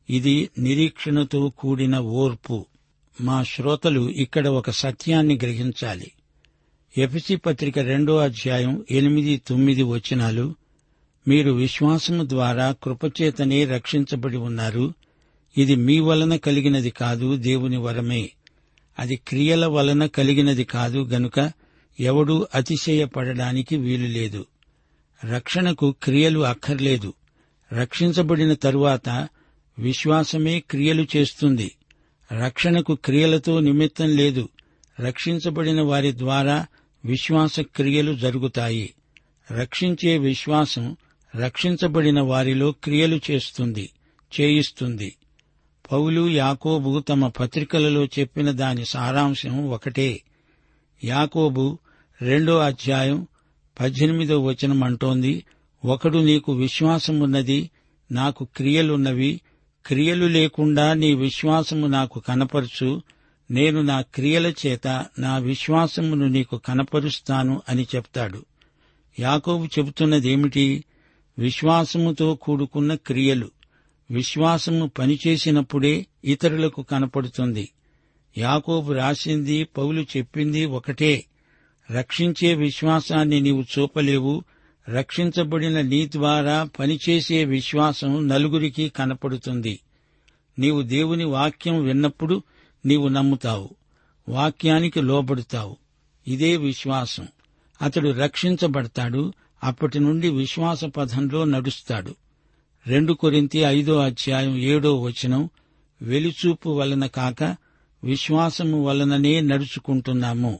ఇది 0.09 0.49
నిరీక్షణతో 0.59 1.49
కూడిన 1.49 1.99
ఓర్పు. 1.99 2.65
మా 3.21 3.43
శ్రోతలు 3.43 4.09
ఇక్కడ 4.09 4.47
ఒక 4.47 4.69
సత్యాన్ని 4.69 5.35
గ్రహించాలి. 5.35 6.11
ఎఫ్సి 6.97 7.35
పత్రిక 7.35 7.79
రెండో 7.79 8.17
అధ్యాయం 8.17 8.85
ఎనిమిది 8.91 9.41
తొమ్మిది 9.47 9.83
వచనాలు 9.83 10.55
మీరు 11.27 11.51
విశ్వాసము 11.51 12.29
ద్వారా 12.29 12.75
కృపచేతనే 12.83 13.65
రక్షించబడి 13.65 14.37
ఉన్నారు. 14.37 14.93
ఇది 15.57 15.75
మీ 15.75 15.99
వలన 15.99 16.35
కలిగినది 16.35 16.89
కాదు 16.89 17.37
దేవుని 17.37 17.77
వరమే. 17.77 18.29
అది 18.99 19.15
క్రియల 19.15 19.65
వలన 19.65 20.05
కలిగినది 20.05 20.63
కాదు 20.63 21.03
గనుక 21.03 21.51
ఎవడూ 21.99 22.47
అతిశయపడడానికి 22.55 23.77
వీలు 23.77 24.07
లేదు. 24.07 24.45
రక్షణకు 25.25 25.95
క్రియలు 26.03 26.39
అక్కర్లేదు. 26.39 27.13
రక్షించబడిన 27.73 28.53
తరువాత 28.53 29.27
విశ్వాసమే 29.79 30.60
క్రియలు 30.60 31.07
చేస్తుంది. 31.17 31.72
రక్షణకు 32.43 32.96
క్రియలతో 32.96 33.60
నిమిత్తం 33.60 34.15
లేదు. 34.15 34.50
రక్షించబడిన 35.00 35.81
వారి 35.81 36.17
ద్వారా 36.17 36.65
విశ్వాస 37.05 37.60
క్రియలు 37.60 38.13
జరుగుతాయి. 38.13 38.93
రక్షించే 39.51 40.17
విశ్వాసం 40.17 40.98
రక్షించబడిన 41.36 42.22
వారిలో 42.22 42.72
క్రియలు 42.72 43.19
చేస్తుంది 43.31 43.89
చేయిస్తుంది. 44.41 45.15
పౌలు 45.91 46.29
యాకోబు 46.29 47.00
తమ 47.00 47.27
పత్రికలలో 47.27 48.05
చెప్పిన 48.05 48.51
దాని 48.51 48.86
సారాంశం 48.86 49.69
ఒకటే. 49.69 50.22
యాకోబు 51.03 51.77
రెండో 52.22 52.57
అధ్యాయం 52.57 53.27
పద్దెనిమిదో 53.79 54.43
వచనం 54.43 54.84
అంటోంది 54.84 55.43
ఒకడు 55.86 56.17
నీకు 56.17 56.53
విశ్వాసమున్నది 56.53 57.69
నాకు 58.12 58.48
క్రియలున్నవి 58.55 59.41
క్రియలు 59.88 60.25
లేకుండా 60.25 60.94
నీ 60.94 61.13
విశ్వాసము 61.13 61.88
నాకు 61.88 62.20
కనపరుచు. 62.20 63.01
నేను 63.51 63.82
నా 63.82 64.01
క్రియల 64.01 64.48
చేత 64.48 65.06
నా 65.20 65.38
విశ్వాసమును 65.38 66.27
నీకు 66.27 66.58
కనపరుస్తాను 66.58 67.62
అని 67.70 67.88
చెప్తాడు. 67.96 68.46
యాకోబు 69.20 69.65
చెబుతున్నదేమిటి? 69.65 70.84
విశ్వాసముతో 71.39 72.36
కూడుకున్న 72.36 72.96
క్రియలు. 72.96 73.51
విశ్వాసము 74.12 74.88
పనిచేసినప్పుడే 74.88 76.06
ఇతరులకు 76.25 76.82
కనపడుతుంది. 76.82 77.70
యాకోబు 78.38 78.94
రాసింది 78.94 79.63
పౌలు 79.63 80.01
చెప్పింది 80.01 80.65
ఒకటే. 80.65 81.25
రక్షించే 81.91 82.53
విశ్వాసాన్ని 82.53 83.41
నీవు 83.41 83.62
చూపలేవు 83.62 84.44
రక్షించబడిన 84.89 85.82
నీ 85.82 86.08
ద్వారా 86.08 86.70
పనిచేసే 86.79 87.46
విశ్వాసం 87.46 88.27
నలుగురికి 88.27 88.89
కనపడుతుంది. 88.89 89.79
నీవు 90.60 90.82
దేవుని 90.82 91.24
వాక్యం 91.24 91.84
విన్నప్పుడు 91.84 92.44
నీవు 92.86 93.08
నమ్ముతావు. 93.08 93.70
వాక్యానికి 94.29 95.01
లోబడుతావు. 95.01 95.77
ఇదే 96.27 96.58
విశ్వాసం. 96.58 97.27
అతడు 97.82 98.10
రక్షించబడతాడు 98.10 99.34
అప్పటి 99.63 100.00
నుండి 100.00 100.29
విశ్వాస 100.29 100.86
పథంలో 100.86 101.46
నడుస్తాడు. 101.46 102.15
రెండు 102.88 103.13
కొరింతి 103.13 103.60
ఐదో 103.60 104.00
అధ్యాయం 104.00 104.58
ఏడో 104.58 105.01
వచనం 105.01 105.50
వెలిచూపు 106.01 106.70
వలన 106.70 107.06
కాక 107.06 107.56
విశ్వాసము 108.03 108.86
వలననే 108.86 109.41
నడుచుకుంటున్నాము. 109.41 110.60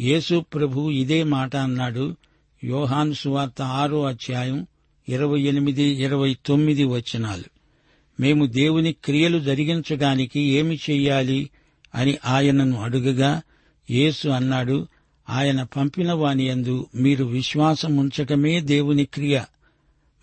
యేసు 0.00 0.44
ప్రభు 0.54 0.90
ఇదే 0.90 1.22
మాట 1.22 1.56
అన్నాడు 1.56 2.16
యోహాను 2.64 3.12
సువార్త 3.12 3.62
ఆరో 3.62 4.04
అధ్యాయం 4.04 4.66
ఇరవై 5.08 5.40
ఎనిమిది 5.40 5.82
ఇరవై 5.82 6.36
తొమ్మిది 6.46 6.84
వచనాలు. 6.84 7.44
మేము 8.20 8.46
దేవుని 8.46 8.92
క్రియలు 8.92 9.38
జరిగించడానికి 9.38 10.40
ఏమి 10.40 10.74
చెయ్యాలి 10.74 11.50
అని 11.94 12.18
ఆయనను 12.24 12.82
అడుగగా 12.82 13.42
యేసు 13.90 14.28
అన్నాడు 14.28 14.86
ఆయన 15.28 15.62
పంపిన 15.62 16.12
వాని 16.12 16.44
యందు 16.44 16.86
మీరు 16.94 17.24
విశ్వాసముంచటమే 17.24 18.60
దేవుని 18.60 19.04
క్రియ. 19.04 19.40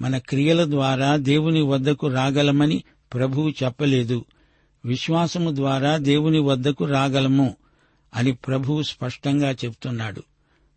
మన 0.02 0.18
క్రియల 0.18 0.66
ద్వారా 0.66 1.16
దేవుని 1.16 1.62
వద్దకు 1.62 2.08
రాగలమని 2.08 2.84
ప్రభువు 3.14 3.50
చెప్పలేదు. 3.50 4.26
విశ్వాసము 4.86 5.56
ద్వారా 5.56 5.98
దేవుని 5.98 6.40
వద్దకు 6.40 6.86
రాగలము 6.86 7.56
అని 8.16 8.32
ప్రభువు 8.32 8.84
స్పష్టంగా 8.84 9.52
చెప్తున్నాడు. 9.52 10.24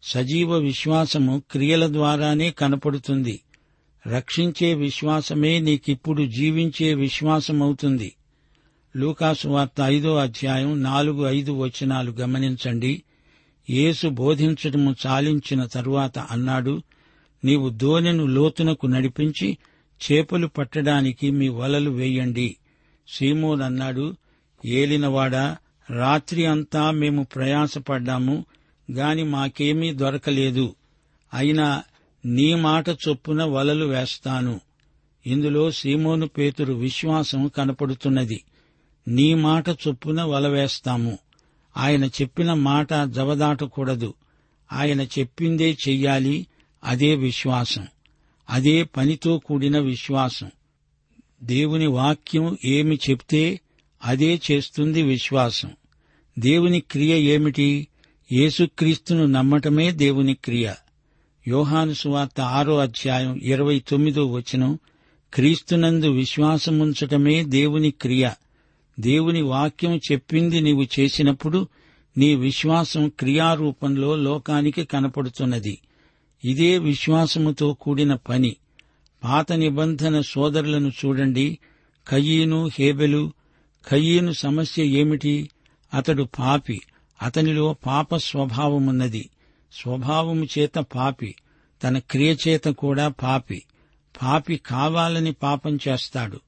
సజీవ 0.03 0.57
విశ్వాసము 0.57 1.43
క్రియల 1.51 1.87
ద్వారానే 1.87 2.51
కనపడుతుంది. 2.51 3.41
రక్షించే 4.07 4.75
విశ్వాసమే 4.75 5.59
నీకిప్పుడు 5.59 6.27
జీవించే 6.27 6.95
విశ్వాసమవుతుంది. 6.95 8.15
లూకాసు 8.97 9.49
వార్త 9.49 9.81
ఐదో 9.83 10.17
అధ్యాయం 10.17 10.83
నాలుగు 10.83 11.27
ఐదు 11.27 11.53
వచనాలు 11.53 12.11
గమనించండి. 12.11 13.03
యేసు 13.71 14.09
బోధించటము 14.09 14.97
చాలించిన 15.07 15.65
తరువాత 15.65 16.19
అన్నాడు 16.19 16.83
నీవు 17.45 17.69
దోనెను 17.69 18.27
లోతునకు 18.27 18.87
నడిపించి 18.87 19.59
చేపలు 20.13 20.47
పట్టడానికి 20.47 21.31
మీ 21.31 21.49
వలలు 21.49 21.91
వేయండి. 21.91 22.57
సీమోన్ 23.09 23.63
అన్నాడు 23.63 24.15
ఏలినవాడా 24.67 25.57
రాత్రి 25.91 26.47
అంతా 26.47 26.91
మేము 26.91 27.27
ప్రయాసపడ్డాము 27.35 28.45
గాని 28.93 29.25
మాకేమీ 29.25 29.93
దొరకలేదు. 29.93 30.75
అయినా 31.35 31.83
నీ 32.25 32.55
మాట 32.55 32.89
చొప్పున 32.89 33.45
వలలు 33.45 33.87
వేస్తాను. 33.87 34.61
ఇందులో 35.27 35.71
సీమోను 35.71 36.29
పేతురు 36.29 36.73
విశ్వాసం 36.73 37.49
కనపడుతున్నది. 37.49 38.45
నీ 39.09 39.35
మాట 39.35 39.69
చొప్పున 39.69 40.23
వల 40.23 40.49
వేస్తాము. 40.49 41.19
ఆయన 41.77 42.05
చెప్పిన 42.05 42.53
మాట 42.53 42.95
జవదాటకూడదు. 42.95 44.15
ఆయన 44.73 45.01
చెప్పిందే 45.01 45.77
చెయ్యాలి. 45.89 46.47
అదే 46.85 47.15
విశ్వాసం. 47.15 47.87
అదే 48.51 48.83
పనితో 48.83 49.39
కూడిన 49.39 49.79
విశ్వాసం. 49.79 50.51
దేవుని 51.43 51.87
వాక్యం 51.87 52.59
ఏమి 52.65 52.99
చెప్తే 53.11 53.61
అదే 54.05 54.41
చేస్తుంది 54.51 55.03
విశ్వాసం. 55.03 55.71
దేవుని 56.39 56.81
క్రియ 56.81 57.15
ఏమిటి? 57.35 57.89
యేసుక్రీస్తును 58.33 59.27
నమ్మటమే 59.27 59.91
దేవుని 59.91 60.35
క్రియ. 60.35 60.73
యోహాను 61.49 61.93
సువార్త 61.93 62.41
ఆరో 62.41 62.79
అధ్యాయం 62.79 63.41
ఇరవై 63.43 63.83
తొమ్మిదో 63.89 64.27
వచనం 64.27 64.79
క్రీస్తునందు 65.35 66.11
విశ్వాసముంచటమే 66.11 67.45
దేవుని 67.45 67.91
క్రియ. 67.91 68.31
దేవుని 69.01 69.43
వాక్యం 69.43 69.97
చెప్పింది 69.97 70.61
నీవు 70.61 70.87
చేసినప్పుడు 71.01 71.69
నీ 72.19 72.35
విశ్వాసం 72.35 73.09
క్రియారూపంలో 73.09 74.17
లోకానికి 74.17 74.85
కనపడుతున్నది. 74.85 75.79
ఇదే 76.45 76.79
విశ్వాసముతో 76.79 77.75
కూడిన 77.75 78.15
పని. 78.15 78.57
పాత 79.25 79.53
నిబంధన 79.53 80.21
సోదరులను 80.21 80.89
చూడండి. 80.89 81.59
కయ్యీను 82.09 82.71
హేబెలు 82.79 83.33
కయ్యీను 83.89 84.33
సమస్య 84.33 84.85
ఏమిటి? 84.85 85.51
అతడు 85.95 86.29
పాపి. 86.39 86.81
అతనిలో 87.23 87.77
పాప 87.87 88.17
స్వభావమున్నది 88.17 89.31
స్వభావము 89.73 90.45
చేత 90.45 90.75
పాపి 90.75 91.35
తన 91.83 91.99
క్రియచేత 91.99 92.65
కూడా 92.65 93.09
పాపి. 93.09 93.63
పాపి 94.23 94.57
కావాలని 94.57 95.33
పాపం 95.33 95.79
చేస్తాడు. 95.89 96.41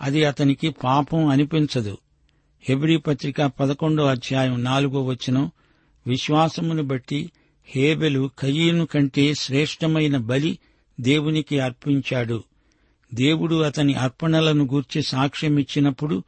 అది 0.00 0.24
అతనికి 0.24 0.70
పాపం 0.70 1.26
అనిపించదు. 1.28 1.98
హెబ్రి 2.62 2.96
పత్రిక 2.96 3.42
పదకొండో 3.42 4.06
అధ్యాయం 4.06 4.64
నాలుగో 4.64 5.04
వచనం 5.04 5.50
విశ్వాసమును 6.06 6.82
బట్టి 6.82 7.30
హేబెలు 7.64 8.30
కయ్యను 8.38 8.86
కంటే 8.86 9.34
శ్రేష్టమైన 9.34 10.16
బలి 10.16 10.58
దేవునికి 11.00 11.60
అర్పించాడు. 11.60 12.44
దేవుడు 13.14 13.56
అతని 13.56 13.94
అర్పణలను 13.94 14.64
గూర్చి 14.64 15.02
సాక్ష్యమిచ్చినప్పుడు 15.02 16.24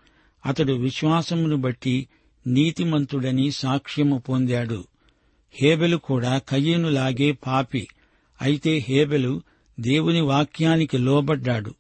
అతడు 0.47 0.73
విశ్వాసమును 0.73 1.57
బట్టి 1.57 2.09
నీతిమంతుడని 2.47 3.51
సాక్ష్యము 3.51 4.19
పొందాడు. 4.19 4.85
హేబెలు 5.55 5.97
కూడా 5.97 6.39
కయ్యనులాగే 6.39 7.33
పాపి. 7.33 7.89
అయితే 8.43 8.85
హేబెలు 8.89 9.43
దేవుని 9.81 10.21
వాక్యానికి 10.21 10.99
లోబడ్డాడు. 10.99 11.75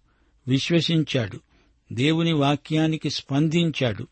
విశ్వసించాడు. 0.48 1.40
దేవుని 1.92 2.32
వాక్యానికి 2.32 3.10
స్పందించాడు. 3.10 4.06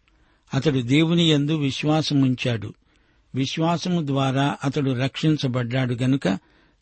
అతడు 0.55 0.81
దేవుని 0.81 1.31
యందు 1.31 1.57
విశ్వాసముంచాడు. 1.57 2.75
విశ్వాసము 3.35 4.07
ద్వారా 4.07 4.57
అతడు 4.65 4.91
రక్షించబడ్డాడు 4.91 5.95
గనుక 5.95 6.29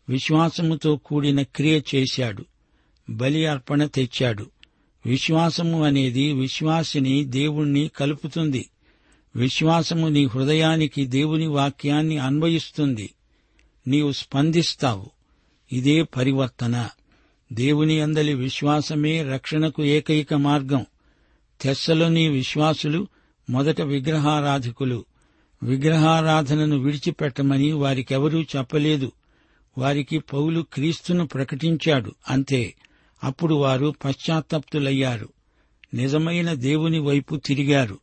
విశ్వాసముతో 0.09 0.97
కూడిన 0.97 1.43
క్రియ 1.43 1.81
చేశాడు. 1.95 2.45
బలి 3.11 3.47
అర్పణ 3.47 3.85
తెచ్చాడు. 3.85 4.47
విశ్వాసము 5.07 5.85
అనేది 5.85 6.33
విశ్వాసిని 6.33 7.25
దేవుణ్ణి 7.25 7.91
కలుపుతుంది. 7.97 8.67
విశ్వాసము 9.37 10.09
నీ 10.09 10.25
హృదయానికి 10.25 11.07
దేవుని 11.07 11.47
వాక్యాన్ని 11.47 12.19
అన్వయిస్తుంది. 12.19 13.15
నీవు 13.87 14.13
స్పందిస్తావు. 14.13 15.11
ఇదే 15.73 16.03
పరివర్తన. 16.03 16.89
దేవుని 17.53 18.01
అందలి 18.01 18.35
విశ్వాసమే 18.35 19.23
రక్షణకు 19.23 19.85
ఏకైక 19.85 20.35
మార్గం. 20.35 20.87
తెస్సలోని 21.61 22.29
విశ్వాసులు 22.29 23.07
మొదట 23.51 23.81
విగ్రహారాధకులు. 23.81 25.05
విగ్రహారాధనను 25.63 26.79
విడిచిపెట్టమని 26.79 27.73
వారికెవరూ 27.73 28.43
చెప్పలేదు. 28.43 29.13
వారికి 29.79 30.19
పౌలు 30.19 30.67
క్రీస్తును 30.73 31.27
ప్రకటించాడు. 31.27 32.13
అంతే. 32.29 32.75
అప్పుడు 33.25 33.55
వారు 33.55 33.95
పశ్చాత్తప్తులయ్యారు. 34.05 35.29
నిజమైన 35.95 36.53
దేవుని 36.53 36.99
వైపు 36.99 37.37
తిరిగారు. 37.37 37.99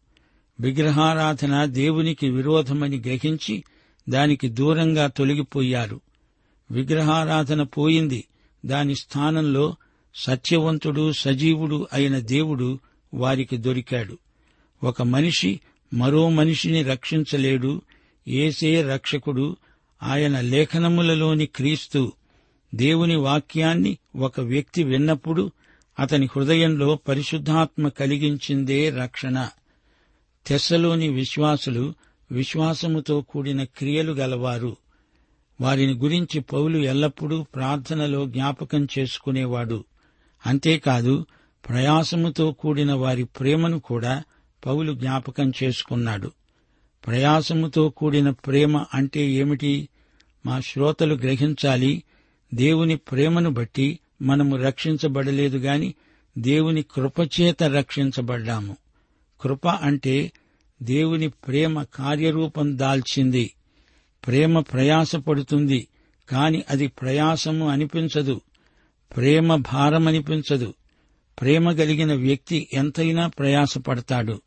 విగ్రహారాధన 0.59 1.65
దేవునికి 1.65 2.29
విరోధమని 2.29 2.97
గ్రహించి 2.97 3.63
దానికి 4.09 4.49
దూరంగా 4.49 5.07
తొలగిపోయారు. 5.07 6.01
విగ్రహారాధన 6.71 7.63
పోయింది. 7.63 8.23
దాని 8.65 8.95
స్థానంలో 8.95 9.75
సత్యవంతుడు 10.15 11.11
సజీవుడు 11.11 11.87
అయిన 11.93 12.19
దేవుడు 12.19 12.79
వారికి 13.13 13.57
దొరికాడు. 13.57 14.17
ఒక 14.83 15.01
మనిషి 15.01 15.59
మరో 15.93 16.29
మనిషిని 16.29 16.83
రక్షించలేడు. 16.83 17.81
ఏసే 18.27 18.81
రక్షకుడు 18.81 19.57
ఆయన 20.03 20.41
లేఖనములలోని 20.41 21.45
క్రీస్తు. 21.45 22.11
దేవుని 22.75 23.15
వాక్యాన్ని 23.15 23.97
ఒక 24.15 24.39
వ్యక్తి 24.39 24.83
విన్నప్పుడు 24.83 25.51
అతని 25.99 26.25
హృదయంలో 26.25 26.95
పరిశుద్ధాత్మ 26.95 27.87
కలిగించిందే 27.87 28.89
రక్షణ. 28.89 29.49
తెస్సలోని 30.47 31.09
విశ్వాసులు 31.09 31.93
విశ్వాసముతో 32.31 33.21
కూడిన 33.21 33.63
క్రియలు 33.63 34.13
గలవారు. 34.13 34.77
వారిని 35.61 35.93
గురించి 35.93 36.39
పౌలు 36.39 36.77
ఎల్లప్పుడూ 36.77 37.43
ప్రార్థనలో 37.43 38.25
జ్ఞాపకం 38.25 38.87
చేసుకునేవాడు. 38.99 39.85
అంతేకాదు 40.45 41.25
ప్రయాసముతో 41.69 42.51
కూడిన 42.51 42.93
వారి 42.93 43.23
ప్రేమను 43.23 43.79
కూడా 43.79 44.23
పౌలు 44.65 44.93
జ్ఞాపకం 44.93 45.51
చేసుకున్నాడు. 45.63 46.31
ప్రయాసముతో 47.07 47.89
కూడిన 47.89 48.29
ప్రేమ 48.29 48.85
అంటే 48.93 49.31
ఏమిటి? 49.31 49.89
మా 50.45 50.59
శ్రోతలు 50.59 51.15
గ్రహించాలి 51.15 52.03
దేవుని 52.53 52.95
ప్రేమను 52.95 53.49
బట్టి 53.49 53.99
మనము 54.21 54.57
రక్షించబడలేదు 54.57 55.57
గాని 55.57 55.93
దేవుని 56.37 56.81
కృపచేత 56.81 57.63
రక్షించబడ్డాము. 57.63 58.77
కృప 59.41 59.67
అంటే 59.67 60.31
దేవుని 60.83 61.27
ప్రేమ 61.27 61.83
కార్యరూపం 61.83 62.77
దాల్చింది. 62.77 63.53
ప్రేమ 64.27 64.59
ప్రయాసపడుతుంది 64.59 65.87
కాని 66.29 66.63
అది 66.69 66.87
ప్రయాసము 66.87 67.69
అనిపించదు. 67.69 68.41
ప్రేమ 69.17 69.55
భారమనిపించదు 69.55 70.73
ప్రేమ 71.41 71.71
కలిగిన 71.71 72.13
వ్యక్తి 72.13 72.67
ఎంతైనా 72.73 73.27
ప్రయాసపడతాడు. 73.27 74.41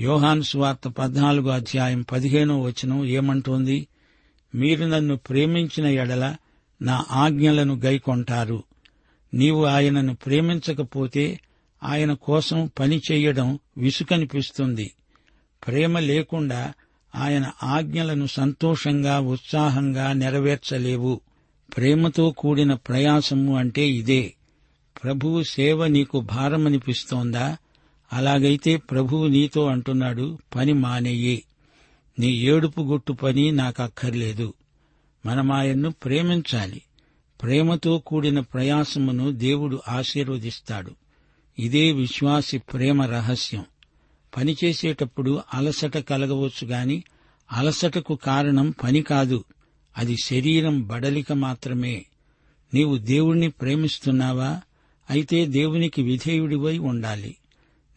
యోహాన్ 0.00 0.42
స్వార్త 0.42 0.88
పద్నాలుగో 0.88 1.50
అధ్యాయం 1.50 2.02
పదిహేనో 2.12 2.60
వచనం 2.60 3.04
ఏమంటోంది? 3.04 3.86
మీరు 4.54 4.84
నన్ను 4.86 5.16
ప్రేమించిన 5.16 5.86
ఎడల 5.86 6.36
నా 6.82 7.04
ఆజ్ఞలను 7.10 7.80
గైకొంటారు. 7.84 8.62
నీవు 9.34 9.64
ఆయనను 9.64 10.14
ప్రేమించకపోతే 10.14 11.40
ఆయన 11.84 12.12
కోసం 12.12 12.70
పని 12.78 13.00
చేయడం 13.12 13.58
విసుకనిపిస్తుంది 13.78 14.92
ప్రేమ 15.66 15.98
లేకుండా 15.98 16.72
ఆయన 17.14 17.52
ఆజ్ఞలను 17.62 18.26
సంతోషంగా 18.26 19.20
ఉత్సాహంగా 19.20 20.12
నెరవేర్చలేవు. 20.12 21.20
ప్రేమతో 21.76 22.30
కూడిన 22.30 22.74
ప్రయాసము 22.74 23.56
అంటే 23.56 23.88
ఇదే. 23.88 24.34
ప్రభువు 25.04 25.42
సేవ 25.42 25.86
నీకు 25.86 26.20
భారమనిపిస్తోందా? 26.20 27.56
అలాగైతే 28.12 28.76
ప్రభువు 28.76 29.26
నీతో 29.26 29.66
అంటున్నాడు 29.66 30.38
పని 30.56 30.72
మానేయి. 30.72 31.42
నీ 32.18 32.26
ఏడుపు 32.26 32.80
గొట్టు 32.80 33.12
పని 33.12 33.52
నాకక్కర్లేదు. 33.52 34.54
మనమాయన్ను 35.26 35.90
ప్రేమించాలి. 35.90 36.82
ప్రేమతో 37.42 37.98
కూడిన 37.98 38.40
ప్రయాసమును 38.40 39.30
దేవుడు 39.30 39.80
ఆశీర్వదిస్తాడు. 39.88 40.94
ఇదే 41.58 41.92
విశ్వాసి 41.92 42.58
ప్రేమ 42.58 43.02
రహస్యం. 43.02 43.64
పనిచేసేటప్పుడు 44.36 45.42
అలసట 45.54 45.98
కలగవచ్చు 45.98 46.66
గాని 46.66 47.04
అలసటకు 47.52 48.14
కారణం 48.14 48.74
పని 48.82 49.02
కాదు. 49.02 49.44
అది 49.98 50.16
శరీరం 50.24 50.82
బడలిక 50.82 51.32
మాత్రమే. 51.32 52.06
నీవు 52.74 52.96
దేవుణ్ణి 52.96 53.50
ప్రేమిస్తున్నావా? 53.50 54.60
అయితే 55.10 55.46
దేవునికి 55.46 56.02
విధేయుడివై 56.02 56.78
ఉండాలి. 56.78 57.36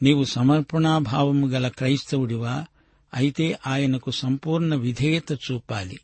నీవు 0.04 0.24
సమర్పణాభావము 0.24 1.48
గల 1.48 1.68
క్రైస్తవుడివా? 1.68 2.66
అయితే 3.14 3.60
ఆయనకు 3.68 4.12
సంపూర్ణ 4.12 4.76
విధేయత 4.76 5.32
చూపాలి. 5.32 6.00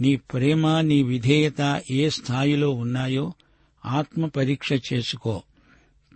నీ 0.00 0.16
ప్రేమ 0.16 0.80
నీ 0.80 1.02
విధేయత 1.02 1.82
ఏ 1.90 2.08
స్థాయిలో 2.08 2.70
ఉన్నాయో 2.70 3.32
ఆత్మ 3.86 4.26
పరీక్ష 4.26 4.92
చేసుకో. 4.92 5.42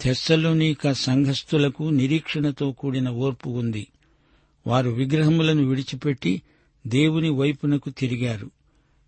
థెస్సలోనిక 0.00 0.92
సంఘస్థులకు 0.92 1.82
నిరీక్షణతో 1.82 2.72
కూడిన 2.72 3.08
ఓర్పు 3.08 3.48
ఉంది. 3.48 3.86
వారు 4.66 4.90
విగ్రహములను 4.90 5.68
విడిచిపెట్టి 5.68 6.42
దేవుని 6.86 7.30
వైపునకు 7.30 7.90
తిరిగారు. 7.90 8.50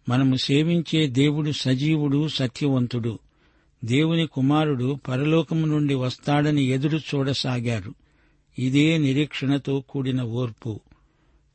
మనము 0.08 0.36
సేవించే 0.36 1.06
దేవుడు 1.06 1.50
సజీవుడు 1.50 2.28
సత్యవంతుడు. 2.28 3.18
దేవుని 3.84 4.26
కుమారుడు 4.26 4.98
పరలోకము 5.08 5.66
నుండి 5.66 5.94
వస్తాడని 5.94 6.62
ఎదురు 6.62 6.98
చూడసాగారు. 6.98 7.94
ఇదే 8.58 8.98
నిరీక్షణతో 8.98 9.80
కూడిన 9.80 10.22
ఓర్పు. 10.22 10.80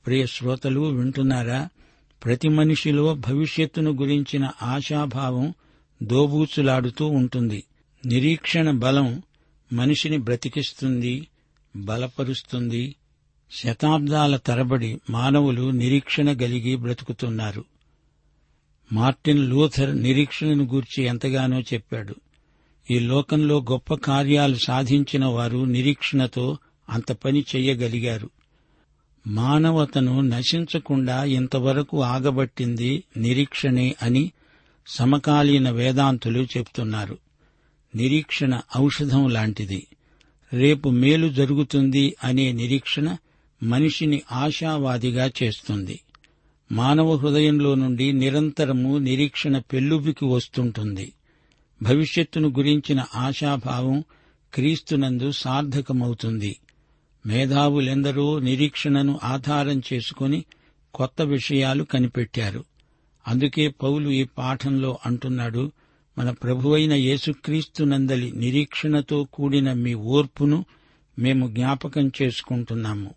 ప్రియ 0.05 0.25
శ్రోతలు 0.25 0.81
వింటున్నారా? 0.81 1.69
ప్రతి 2.25 2.49
మనిషిలో 2.49 3.15
భవిష్యత్తును 3.15 3.91
గురించిన 3.91 4.49
ఆశాభావం 4.61 5.53
దోబూచులాడుతూ 6.03 7.07
ఉంటుంది. 7.07 7.63
నిరీక్షణ 8.05 8.71
బలం 8.71 9.21
మనిషిని 9.73 10.17
బ్రతికిస్తుంది 10.17 11.27
బలపరుస్తుంది. 11.75 12.95
శతాబ్దాల 13.51 14.35
తరబడి 14.35 14.97
మానవులు 15.09 15.69
నిరీక్షణ 15.69 16.33
కలిగి 16.33 16.75
బ్రతుకుతున్నారు. 16.75 17.65
మార్టిన్ 18.93 19.49
లూథర్ 19.49 20.01
నిరీక్షణను 20.01 20.63
గూర్చి 20.63 21.03
ఎంతగానో 21.03 21.61
చెప్పాడు. 21.61 22.15
ఈ 22.91 22.99
లోకంలో 22.99 23.65
గొప్ప 23.71 23.93
కార్యాలు 23.93 24.55
సాధించిన 24.55 25.25
వారు 25.25 25.57
నిరీక్షణతో 25.57 26.57
అంత 26.89 27.11
పని 27.11 27.45
చెయ్యగలిగారు. 27.55 28.29
మానవతను 29.27 30.21
నశించకుండా 30.21 31.23
ఇంతవరకు 31.23 32.03
ఆగబట్టింది 32.03 33.03
నిరీక్షణే 33.17 33.95
అని 34.01 34.31
సమకాలీన 34.87 35.69
వేదాంతులు 35.69 36.47
చెప్తున్నారు. 36.57 37.17
నిరీక్షణ 37.95 38.61
ఔషధం 38.77 39.29
లాంటిది. 39.29 39.87
రేపు 40.53 40.89
మేలు 40.89 41.29
జరుగుతుంది 41.29 42.15
అనే 42.23 42.51
నిరీక్షణ 42.51 43.17
మనిషిని 43.63 44.21
ఆశావాదిగా 44.31 45.31
చేస్తుంది. 45.43 45.99
మానవ 46.71 47.15
హృదయంలో 47.15 47.75
నుండి 47.75 48.11
నిరంతరము 48.11 48.97
నిరీక్షణ 48.97 49.59
పెల్లుబికి 49.59 50.25
వస్తుంటుంది. 50.25 51.13
భవిష్యత్తును 51.83 52.49
గురించిన 52.49 53.05
ఆశాభావం 53.15 54.03
క్రీస్తునందు 54.53 55.31
సార్థకమవుతుంది. 55.31 56.57
మేధావులెందరో 57.25 58.39
నిరీక్షణను 58.39 59.19
ఆధారం 59.23 59.81
చేసుకుని 59.93 60.45
కొత్త 60.93 61.21
విషయాలు 61.21 61.83
కనిపెట్టారు. 61.83 62.63
అందుకే 63.27 63.67
పౌలు 63.67 64.09
ఈ 64.09 64.23
పాఠంలో 64.23 64.99
అంటున్నాడు 65.05 65.71
మన 66.17 66.29
ప్రభువైన 66.31 66.93
యేసుక్రీస్తునందలి 66.93 68.31
నిరీక్షణతో 68.31 69.23
కూడిన 69.23 69.73
మీ 69.73 69.93
ఓర్పును 69.93 70.65
మేము 71.19 71.47
జ్ఞాపకం 71.47 72.11
చేసుకుంటున్నాము. 72.21 73.13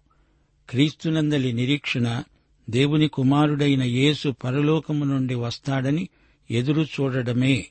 క్రీస్తునందలి 0.70 1.52
నిరీక్షణ 1.52 2.22
దేవుని 2.70 3.08
కుమారుడైన 3.08 3.82
యేసు 3.82 4.28
పరలోకము 4.28 5.04
నుండి 5.04 5.34
వస్తాడని 5.34 6.08
ఎదురు 6.50 6.82
చూడడమే. 6.82 7.66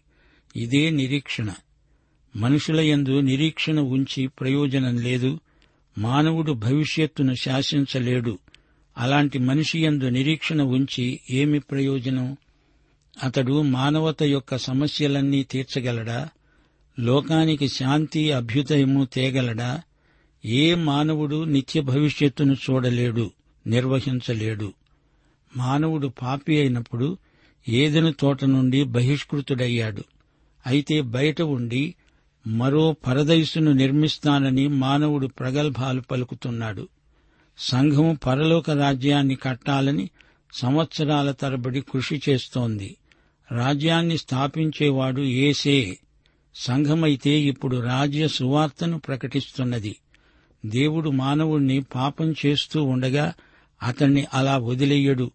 ఇదే 0.55 0.89
నిరీక్షణ. 0.89 1.53
మనుషుల 2.35 2.79
యందు 2.79 3.19
నిరీక్షణ 3.19 3.79
ఉంచి 3.79 4.27
ప్రయోజనం 4.27 4.97
లేదు. 4.97 5.39
మానవుడు 5.97 6.51
భవిష్యత్తును 6.51 7.33
శాసించలేడు. 7.33 8.39
అలాంటి 8.97 9.39
మనిషి 9.39 9.79
యందు 9.79 10.05
నిరీక్షణ 10.05 10.61
ఉంచి 10.61 11.19
ఏమి 11.29 11.59
ప్రయోజనం? 11.59 12.37
అతడు 13.23 13.61
మానవత 13.61 14.23
యొక్క 14.23 14.57
సమస్యలన్నీ 14.57 15.43
తీర్చగలడా? 15.43 16.29
లోకానికి 16.99 17.67
శాంతి 17.67 18.31
అభ్యుదయము 18.31 19.07
తేగలడా? 19.13 19.81
ఏ 20.45 20.75
మానవుడు 20.75 21.43
నిత్య 21.43 21.81
భవిష్యత్తును 21.81 22.53
చూడలేడు 22.53 23.31
నిర్వహించలేడు? 23.67 24.73
మానవుడు 25.57 26.07
పాపి 26.07 26.59
అయినప్పుడు 26.59 27.17
ఏదెను 27.69 28.11
తోట 28.11 28.45
నుండి 28.45 28.83
బహిష్కృతుడయ్యాడు? 28.83 30.03
అయితే 30.67 31.01
బయట 31.01 31.41
ఉండి 31.41 31.95
మరో 32.47 32.95
పరదైసును 33.07 33.71
నిర్మిస్తానని 33.71 34.67
మానవుడు 34.67 35.27
ప్రగల్భాలు 35.27 36.01
పలుకుతున్నాడు. 36.01 36.87
సంఘము 37.57 38.17
పరలోక 38.25 38.69
రాజ్యాన్ని 38.69 39.35
కట్టాలని 39.35 40.09
సంవత్సరాల 40.53 41.31
తరబడి 41.31 41.81
కృషి 41.81 42.21
చేస్తోంది. 42.29 42.95
రాజ్యాన్ని 43.53 44.17
స్థాపించేవాడు 44.17 45.21
ఏసే 45.21 45.97
సంఘమైతే 46.55 47.29
ఇప్పుడు 47.29 47.77
రాజ్య 47.77 48.27
సువార్తను 48.27 48.99
ప్రకటిస్తున్నది. 48.99 49.95
దేవుడు 50.65 51.09
మానవుణ్ణి 51.09 51.81
పాపం 51.95 52.35
చేస్తూ 52.45 52.83
ఉండగా 52.83 53.33
అతణ్ణి 53.83 54.25
అలా 54.33 54.57
వదిలేయడు. 54.57 55.31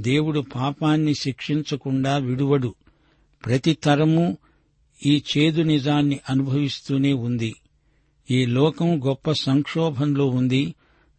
దేవుడు 0.00 0.40
పాపాన్ని 0.40 1.14
శిక్షించకుండా 1.14 2.16
విడువడు. 2.16 2.74
ప్రతి 3.46 3.74
తరము 3.74 4.36
ఈ 5.06 5.22
చేదు 5.38 5.62
నిజాన్ని 5.62 6.20
అనుభవిస్తూనే 6.30 7.12
ఉంది. 7.12 7.54
ఈ 8.30 8.46
లోకం 8.46 9.06
గొప్ప 9.06 9.32
సంక్షోభంలో 9.32 10.26
ఉంది. 10.26 10.74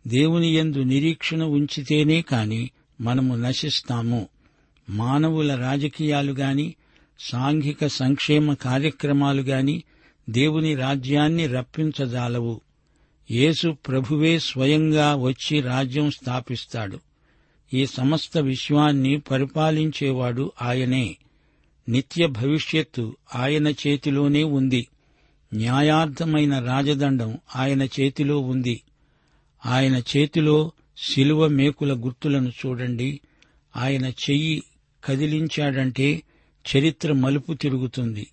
దేవుని 0.08 0.56
యందు 0.56 0.78
నిరీక్షణ 0.78 1.44
ఉంచితేనే 1.44 2.22
కాని 2.22 2.70
మనము 3.02 3.36
నశిస్తాము. 3.36 4.28
మానవుల 4.90 5.56
రాజకీయాలు 5.56 6.32
గాని 6.32 6.76
సాంఘిక 7.20 7.88
సంక్షేమ 7.88 8.54
కార్యక్రమాలు 8.54 9.42
గాని 9.42 9.84
దేవుని 10.30 10.76
రాజ్యాన్ని 10.76 11.48
రప్పించజాలవు. 11.48 12.62
యేసు 13.32 13.76
ప్రభువే 13.88 14.40
స్వయంగా 14.40 15.16
వచ్చి 15.16 15.62
రాజ్యం 15.62 16.12
స్థాపిస్తాడు. 16.12 17.00
ఈ 17.74 17.86
సమస్త 17.86 18.38
విశ్వాన్ని 18.38 19.20
పరిపాలించేవాడు 19.20 20.52
ఆయనే. 20.62 21.18
నిత్య 21.90 22.28
భవిష్యత్తు 22.28 23.18
ఆయన 23.36 23.68
చేతిలోనే 23.68 24.44
ఉంది. 24.44 24.88
న్యాయార్థమైన 25.54 26.60
రాజదండం 26.60 27.38
ఆయన 27.56 27.84
చేతిలో 27.84 28.40
ఉంది. 28.40 28.82
ఆయన 29.66 30.02
చేతిలో 30.18 30.72
శిలువ 30.98 31.48
మేకుల 31.48 31.94
గుర్తులను 31.94 32.50
చూడండి. 32.50 33.20
ఆయన 33.76 34.06
చెయ్యి 34.06 34.64
కదిలించాడంటే 35.04 36.24
చరిత్ర 36.76 37.14
మలుపు 37.14 37.54
తిరుగుతుంది. 37.54 38.28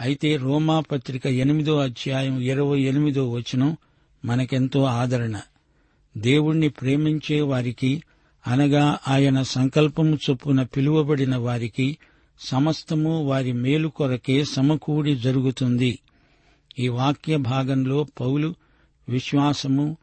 అయితే 0.00 0.36
రోమా 0.36 0.80
పత్రిక 0.80 1.26
ఎనిమిదో 1.26 1.78
అధ్యాయం 1.78 2.40
ఇరవై 2.40 2.80
ఎనిమిదో 2.80 3.30
వచనం 3.30 3.76
మనకెంతో 4.24 4.82
ఆదరణ. 4.82 5.40
దేవుణ్ణి 6.16 6.68
ప్రేమించే 6.68 7.40
వారికి 7.40 8.02
అనగా 8.46 8.98
ఆయన 9.08 9.42
సంకల్పము 9.42 10.18
చొప్పున 10.30 10.62
పిలువబడిన 10.62 11.36
వారికి 11.36 11.98
సమస్తము 12.40 13.24
వారి 13.24 13.52
మేలు 13.52 13.88
కొరకే 13.88 14.44
సమకూడి 14.44 15.16
జరుగుతుంది. 15.16 15.98
ఈ 16.78 16.88
వాక్య 16.88 17.36
భాగంలో 17.36 18.06
పౌలు 18.20 18.54
విశ్వాసము 19.08 19.96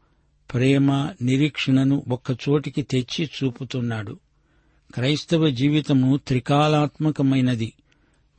ప్రేమ 0.54 1.12
నిరీక్షణను 1.22 2.02
ఒక్కచోటికి 2.08 2.82
తెచ్చి 2.82 3.30
చూపుతున్నాడు. 3.44 4.18
క్రైస్తవ 4.94 5.48
జీవితము 5.48 6.16
త్రికాలాత్మకమైనది. 6.16 7.72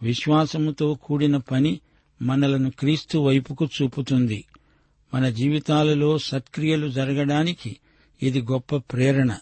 విశ్వాసముతో 0.02 0.94
కూడిన 0.94 1.38
పని 1.38 1.80
మనలను 2.22 2.72
క్రీస్తు 2.72 3.18
వైపుకు 3.18 3.70
చూపుతుంది. 3.82 4.46
మన 5.14 5.30
జీవితాలలో 5.30 6.18
సత్క్రియలు 6.18 6.88
జరగడానికి 6.88 7.78
ఇది 8.24 8.42
గొప్ప 8.42 8.76
ప్రేరణ. 8.76 9.38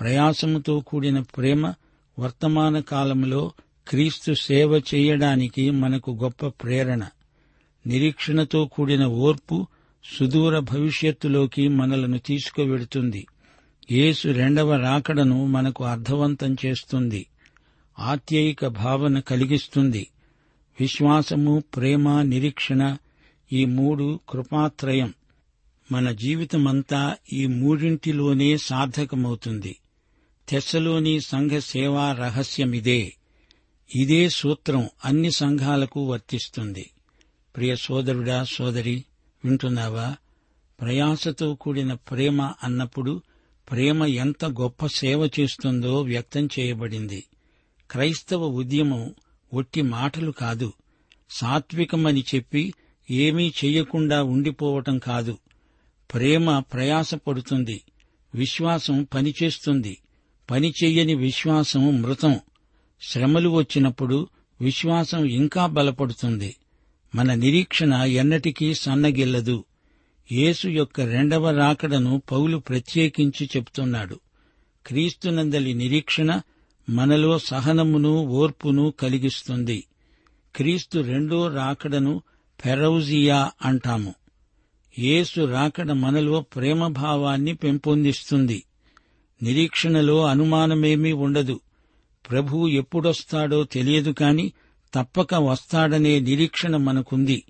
ప్రయాసముతో 0.00 0.80
కూడిన 0.80 1.20
ప్రేమ 1.20 1.74
వర్తమాన 2.18 2.80
కాలంలో 2.80 3.52
క్రీస్తు 3.88 4.32
సేవ 4.32 4.82
చేయడానికి 4.94 5.70
మనకు 5.70 6.18
గొప్ప 6.22 6.46
ప్రేరణ. 6.46 7.06
నిరీక్షణతో 7.86 8.66
కూడిన 8.66 9.06
ఓర్పు 9.06 9.66
సుదూర 10.04 10.58
భవిష్యత్తులోకి 10.58 11.68
మనలను 11.68 12.18
తీసుకువెడుతుంది. 12.18 13.26
యేసు 13.90 14.28
రెండవ 14.28 14.76
రాకడను 14.76 15.46
మనకు 15.46 15.84
అర్థవంతం 15.84 16.56
చేస్తుంది. 16.66 17.26
ఆత్యయిక 17.98 18.66
భావన 18.66 19.20
కలిగిస్తుంది. 19.20 20.06
విశ్వాసము 20.80 21.62
ప్రేమ 21.76 22.22
నిరీక్షణ 22.22 22.96
ఈ 23.52 23.64
మూడు 23.64 24.20
కృపాత్రయం. 24.28 25.14
మన 25.92 26.12
జీవితమంతా 26.12 27.16
ఈ 27.32 27.46
మూడింటిలోనే 27.46 28.56
సార్థకమవుతుంది. 28.56 29.76
తెస్సలోని 30.48 31.20
సంఘ 31.20 31.50
సేవా 31.50 32.12
రహస్యమిదే. 32.12 33.14
ఇదే 33.94 34.28
సూత్రం 34.28 34.88
అన్ని 35.04 35.30
సంఘాలకు 35.30 36.04
వర్తిస్తుంది. 36.04 36.90
ప్రియ 37.56 37.76
సోదరుడా 37.76 38.44
సోదరి 38.44 39.04
వింటున్నావా? 39.44 40.16
ప్రయాసతో 40.80 41.54
కూడిన 41.54 41.94
ప్రేమ 41.94 42.42
అన్నప్పుడు 42.42 43.22
ప్రేమ 43.70 44.04
ఎంత 44.04 44.44
గొప్ప 44.44 44.86
సేవ 44.86 45.30
చేస్తుందో 45.40 46.02
వ్యక్తం 46.02 46.48
చేయబడింది. 46.60 47.24
క్రైస్తవ 47.90 48.46
ఉద్యమం 48.46 49.14
ఒట్టి 49.54 49.82
మాటలు 49.82 50.30
కాదు. 50.30 50.72
సాత్వికమని 51.30 52.24
చెప్పి 52.34 52.74
ఏమీ 53.10 53.52
చెయ్యకుండా 53.64 54.22
ఉండిపోవటం 54.22 54.98
కాదు. 54.98 55.38
ప్రేమ 56.14 56.58
ప్రయాసపడుతుంది. 56.58 57.82
విశ్వాసం 58.34 59.08
పనిచేస్తుంది. 59.14 59.98
పని 60.50 60.74
చెయ్యని 60.84 61.14
విశ్వాసం 61.14 62.02
మృతం. 62.02 62.40
శ్రమలు 63.02 63.48
వచ్చినప్పుడు 63.48 64.28
విశ్వాసం 64.60 65.24
ఇంకా 65.24 65.66
బలపడుతుంది. 65.66 66.56
మన 67.14 67.34
నిరీక్షణ 67.34 67.92
ఎన్నటికీ 67.92 68.74
సన్నగిల్లదు. 68.74 69.64
యేసు 70.32 70.68
యొక్క 70.68 71.00
రెండవ 71.00 71.50
రాకడను 71.50 72.22
పౌలు 72.32 72.58
ప్రత్యేకించి 72.58 73.50
చెప్తున్నాడు. 73.56 74.20
క్రీస్తునందలి 74.86 75.74
నిరీక్షణ 75.74 76.40
మనలో 76.90 77.38
సహనమును 77.38 78.26
ఓర్పును 78.26 78.94
కలిగిస్తుంది. 79.00 79.84
క్రీస్తు 80.56 80.98
రెండో 80.98 81.48
రాకడను 81.48 82.22
ఫెరౌజియా 82.60 83.50
అంటాము. 83.62 84.14
యేసు 84.98 85.44
రాకడ 85.44 85.92
మనలో 85.92 86.40
ప్రేమభావాన్ని 86.40 87.54
పెంపొందిస్తుంది. 87.54 88.64
నిరీక్షణలో 89.42 90.26
అనుమానమేమీ 90.26 91.12
ఉండదు. 91.12 91.60
ప్రభు 92.30 92.68
ఎప్పుడొస్తాడో 92.68 93.64
తెలియదు 93.64 94.10
కాని 94.10 94.52
తప్పక 94.94 95.34
వస్తాడనే 95.34 96.20
నిరీక్షణ 96.20 96.76
మనకుంది. 96.76 97.44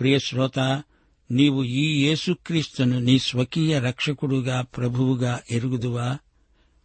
ప్రియశ్రోత 0.00 0.52
శ్రోత 0.52 0.82
నీవు 1.30 1.62
ఈ 1.62 2.04
యేసుక్రీస్తును 2.04 3.00
నీ 3.00 3.18
స్వకీయ 3.18 3.78
రక్షకుడుగా 3.78 4.62
ప్రభువుగా 4.76 5.40
ఎరుగుదువా? 5.50 6.18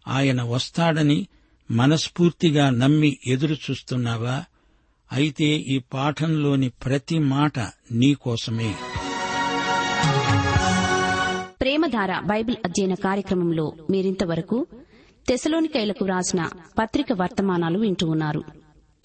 ఆయన 0.08 0.42
వస్తాడని 0.44 1.28
మనస్ఫూర్తిగా 1.70 2.70
నమ్మి 2.70 3.18
ఎదురు 3.28 3.54
చూస్తున్నావా 3.54 4.46
అయితే 5.12 5.46
ఈ 5.46 5.80
పాఠంలోని 5.94 6.70
ప్రతి 6.70 7.20
మాట 7.20 7.60
నీకోసమే 7.92 8.72
ప్రేమధార 11.62 12.20
బైబిల్ 12.20 12.58
అధ్యయన 12.66 12.94
కార్యక్రమంలో 12.94 13.78
మీరింతవరకు 13.90 14.68
తెసలోనికైలకు 15.28 16.06
రాసిన 16.06 16.50
పత్రిక 16.80 17.08
వర్తమానాలు 17.14 17.80
వింటూ 17.80 18.08
ఉన్నారు. 18.08 18.42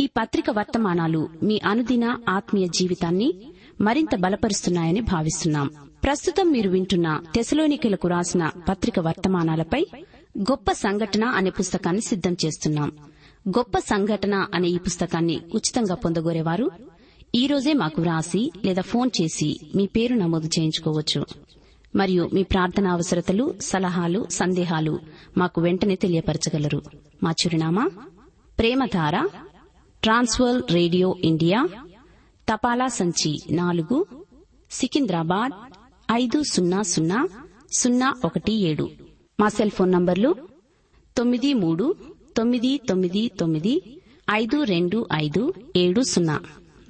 ఈ 0.00 0.06
పత్రిక 0.06 0.50
వర్తమానాలు 0.50 1.28
మీ 1.42 1.60
అనుదిన 1.64 2.18
ఆత్మీయ 2.28 2.66
జీవితాన్ని 2.66 3.28
మరింత 3.80 4.16
బలపరుస్తున్నాయని 4.16 5.00
భావిస్తున్నాం. 5.00 5.70
ప్రస్తుతం 6.04 6.50
మీరు 6.50 6.70
వింటున్న 6.70 7.22
తెసలోనికలకు 7.34 8.08
రాసిన 8.08 8.50
పత్రిక 8.68 9.00
వర్తమానాలపై 9.00 9.86
గొప్ప 10.38 10.72
సంఘటన 10.72 11.24
అనే 11.24 11.50
పుస్తకాన్ని 11.50 12.02
సిద్దం 12.02 12.36
చేస్తున్నాం. 12.46 12.92
గొప్ప 13.48 13.78
సంఘటన 13.78 14.46
అనే 14.54 14.68
ఈ 14.68 14.78
పుస్తకాన్ని 14.78 15.40
ఉచితంగా 15.54 15.94
పొందగోరేవారు 15.94 16.70
ఈ 17.34 17.46
రోజే 17.46 17.72
మాకు 17.72 18.00
వ్రాసి 18.00 18.52
లేదా 18.64 18.82
ఫోన్ 18.82 19.10
చేసి 19.22 19.60
మీ 19.76 19.86
పేరు 19.86 20.14
నమోదు 20.14 20.46
చేయించుకోవచ్చు. 20.46 21.26
మరియు 21.96 22.30
మీ 22.32 22.42
ప్రార్థన 22.42 22.86
అవసరతలు 22.86 23.54
సలహాలు 23.60 24.26
సందేహాలు 24.30 24.98
మాకు 25.38 25.60
వెంటనే 25.60 25.94
తెలియపరచగలరు. 25.94 26.82
మా 27.22 27.30
చిరునామా 27.30 27.90
ప్రేమధార 28.58 29.28
ట్రాన్స్వర్ 30.02 30.72
రేడియో 30.72 31.16
ఇండియా 31.24 31.68
తపాలా 32.48 32.88
సంచి 32.88 33.38
నాలుగు 33.50 34.06
సికింద్రాబాద్ 34.70 35.52
ఐదు 36.12 36.42
సున్నా 36.42 36.82
సున్నా 36.82 37.28
సున్నా 37.78 38.14
ఒకటి 38.24 38.52
ఏడు. 38.52 38.90
మా 39.40 39.48
సెల్ 39.48 39.70
ఫోన్ 39.70 39.92
నంబర్లు 39.92 40.36
తొమ్మిది 41.16 41.54
మూడు 41.54 41.94
తొమ్మిది 42.36 42.80
తొమ్మిది 42.88 43.28
తొమ్మిది 43.28 44.00
ఐదు 44.30 44.62
రెండు 44.62 45.06
ఐదు 45.14 45.54
ఏడు 45.76 46.00
సున్నా. 46.00 46.40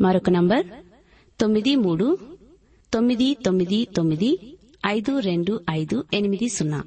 మరొక 0.01 0.31
నంబర్ 0.31 0.66
తొమ్మిది 1.40 1.77
మూడు 1.77 2.19
తొమ్మిది 2.95 3.35
తొమ్మిది 3.35 3.88
తొమ్మిది 3.97 4.57
ఐదు 4.87 5.19
రెండు 5.19 5.61
ఐదు 5.71 6.05
ఎనిమిది 6.14 6.49
సున్నా. 6.49 6.85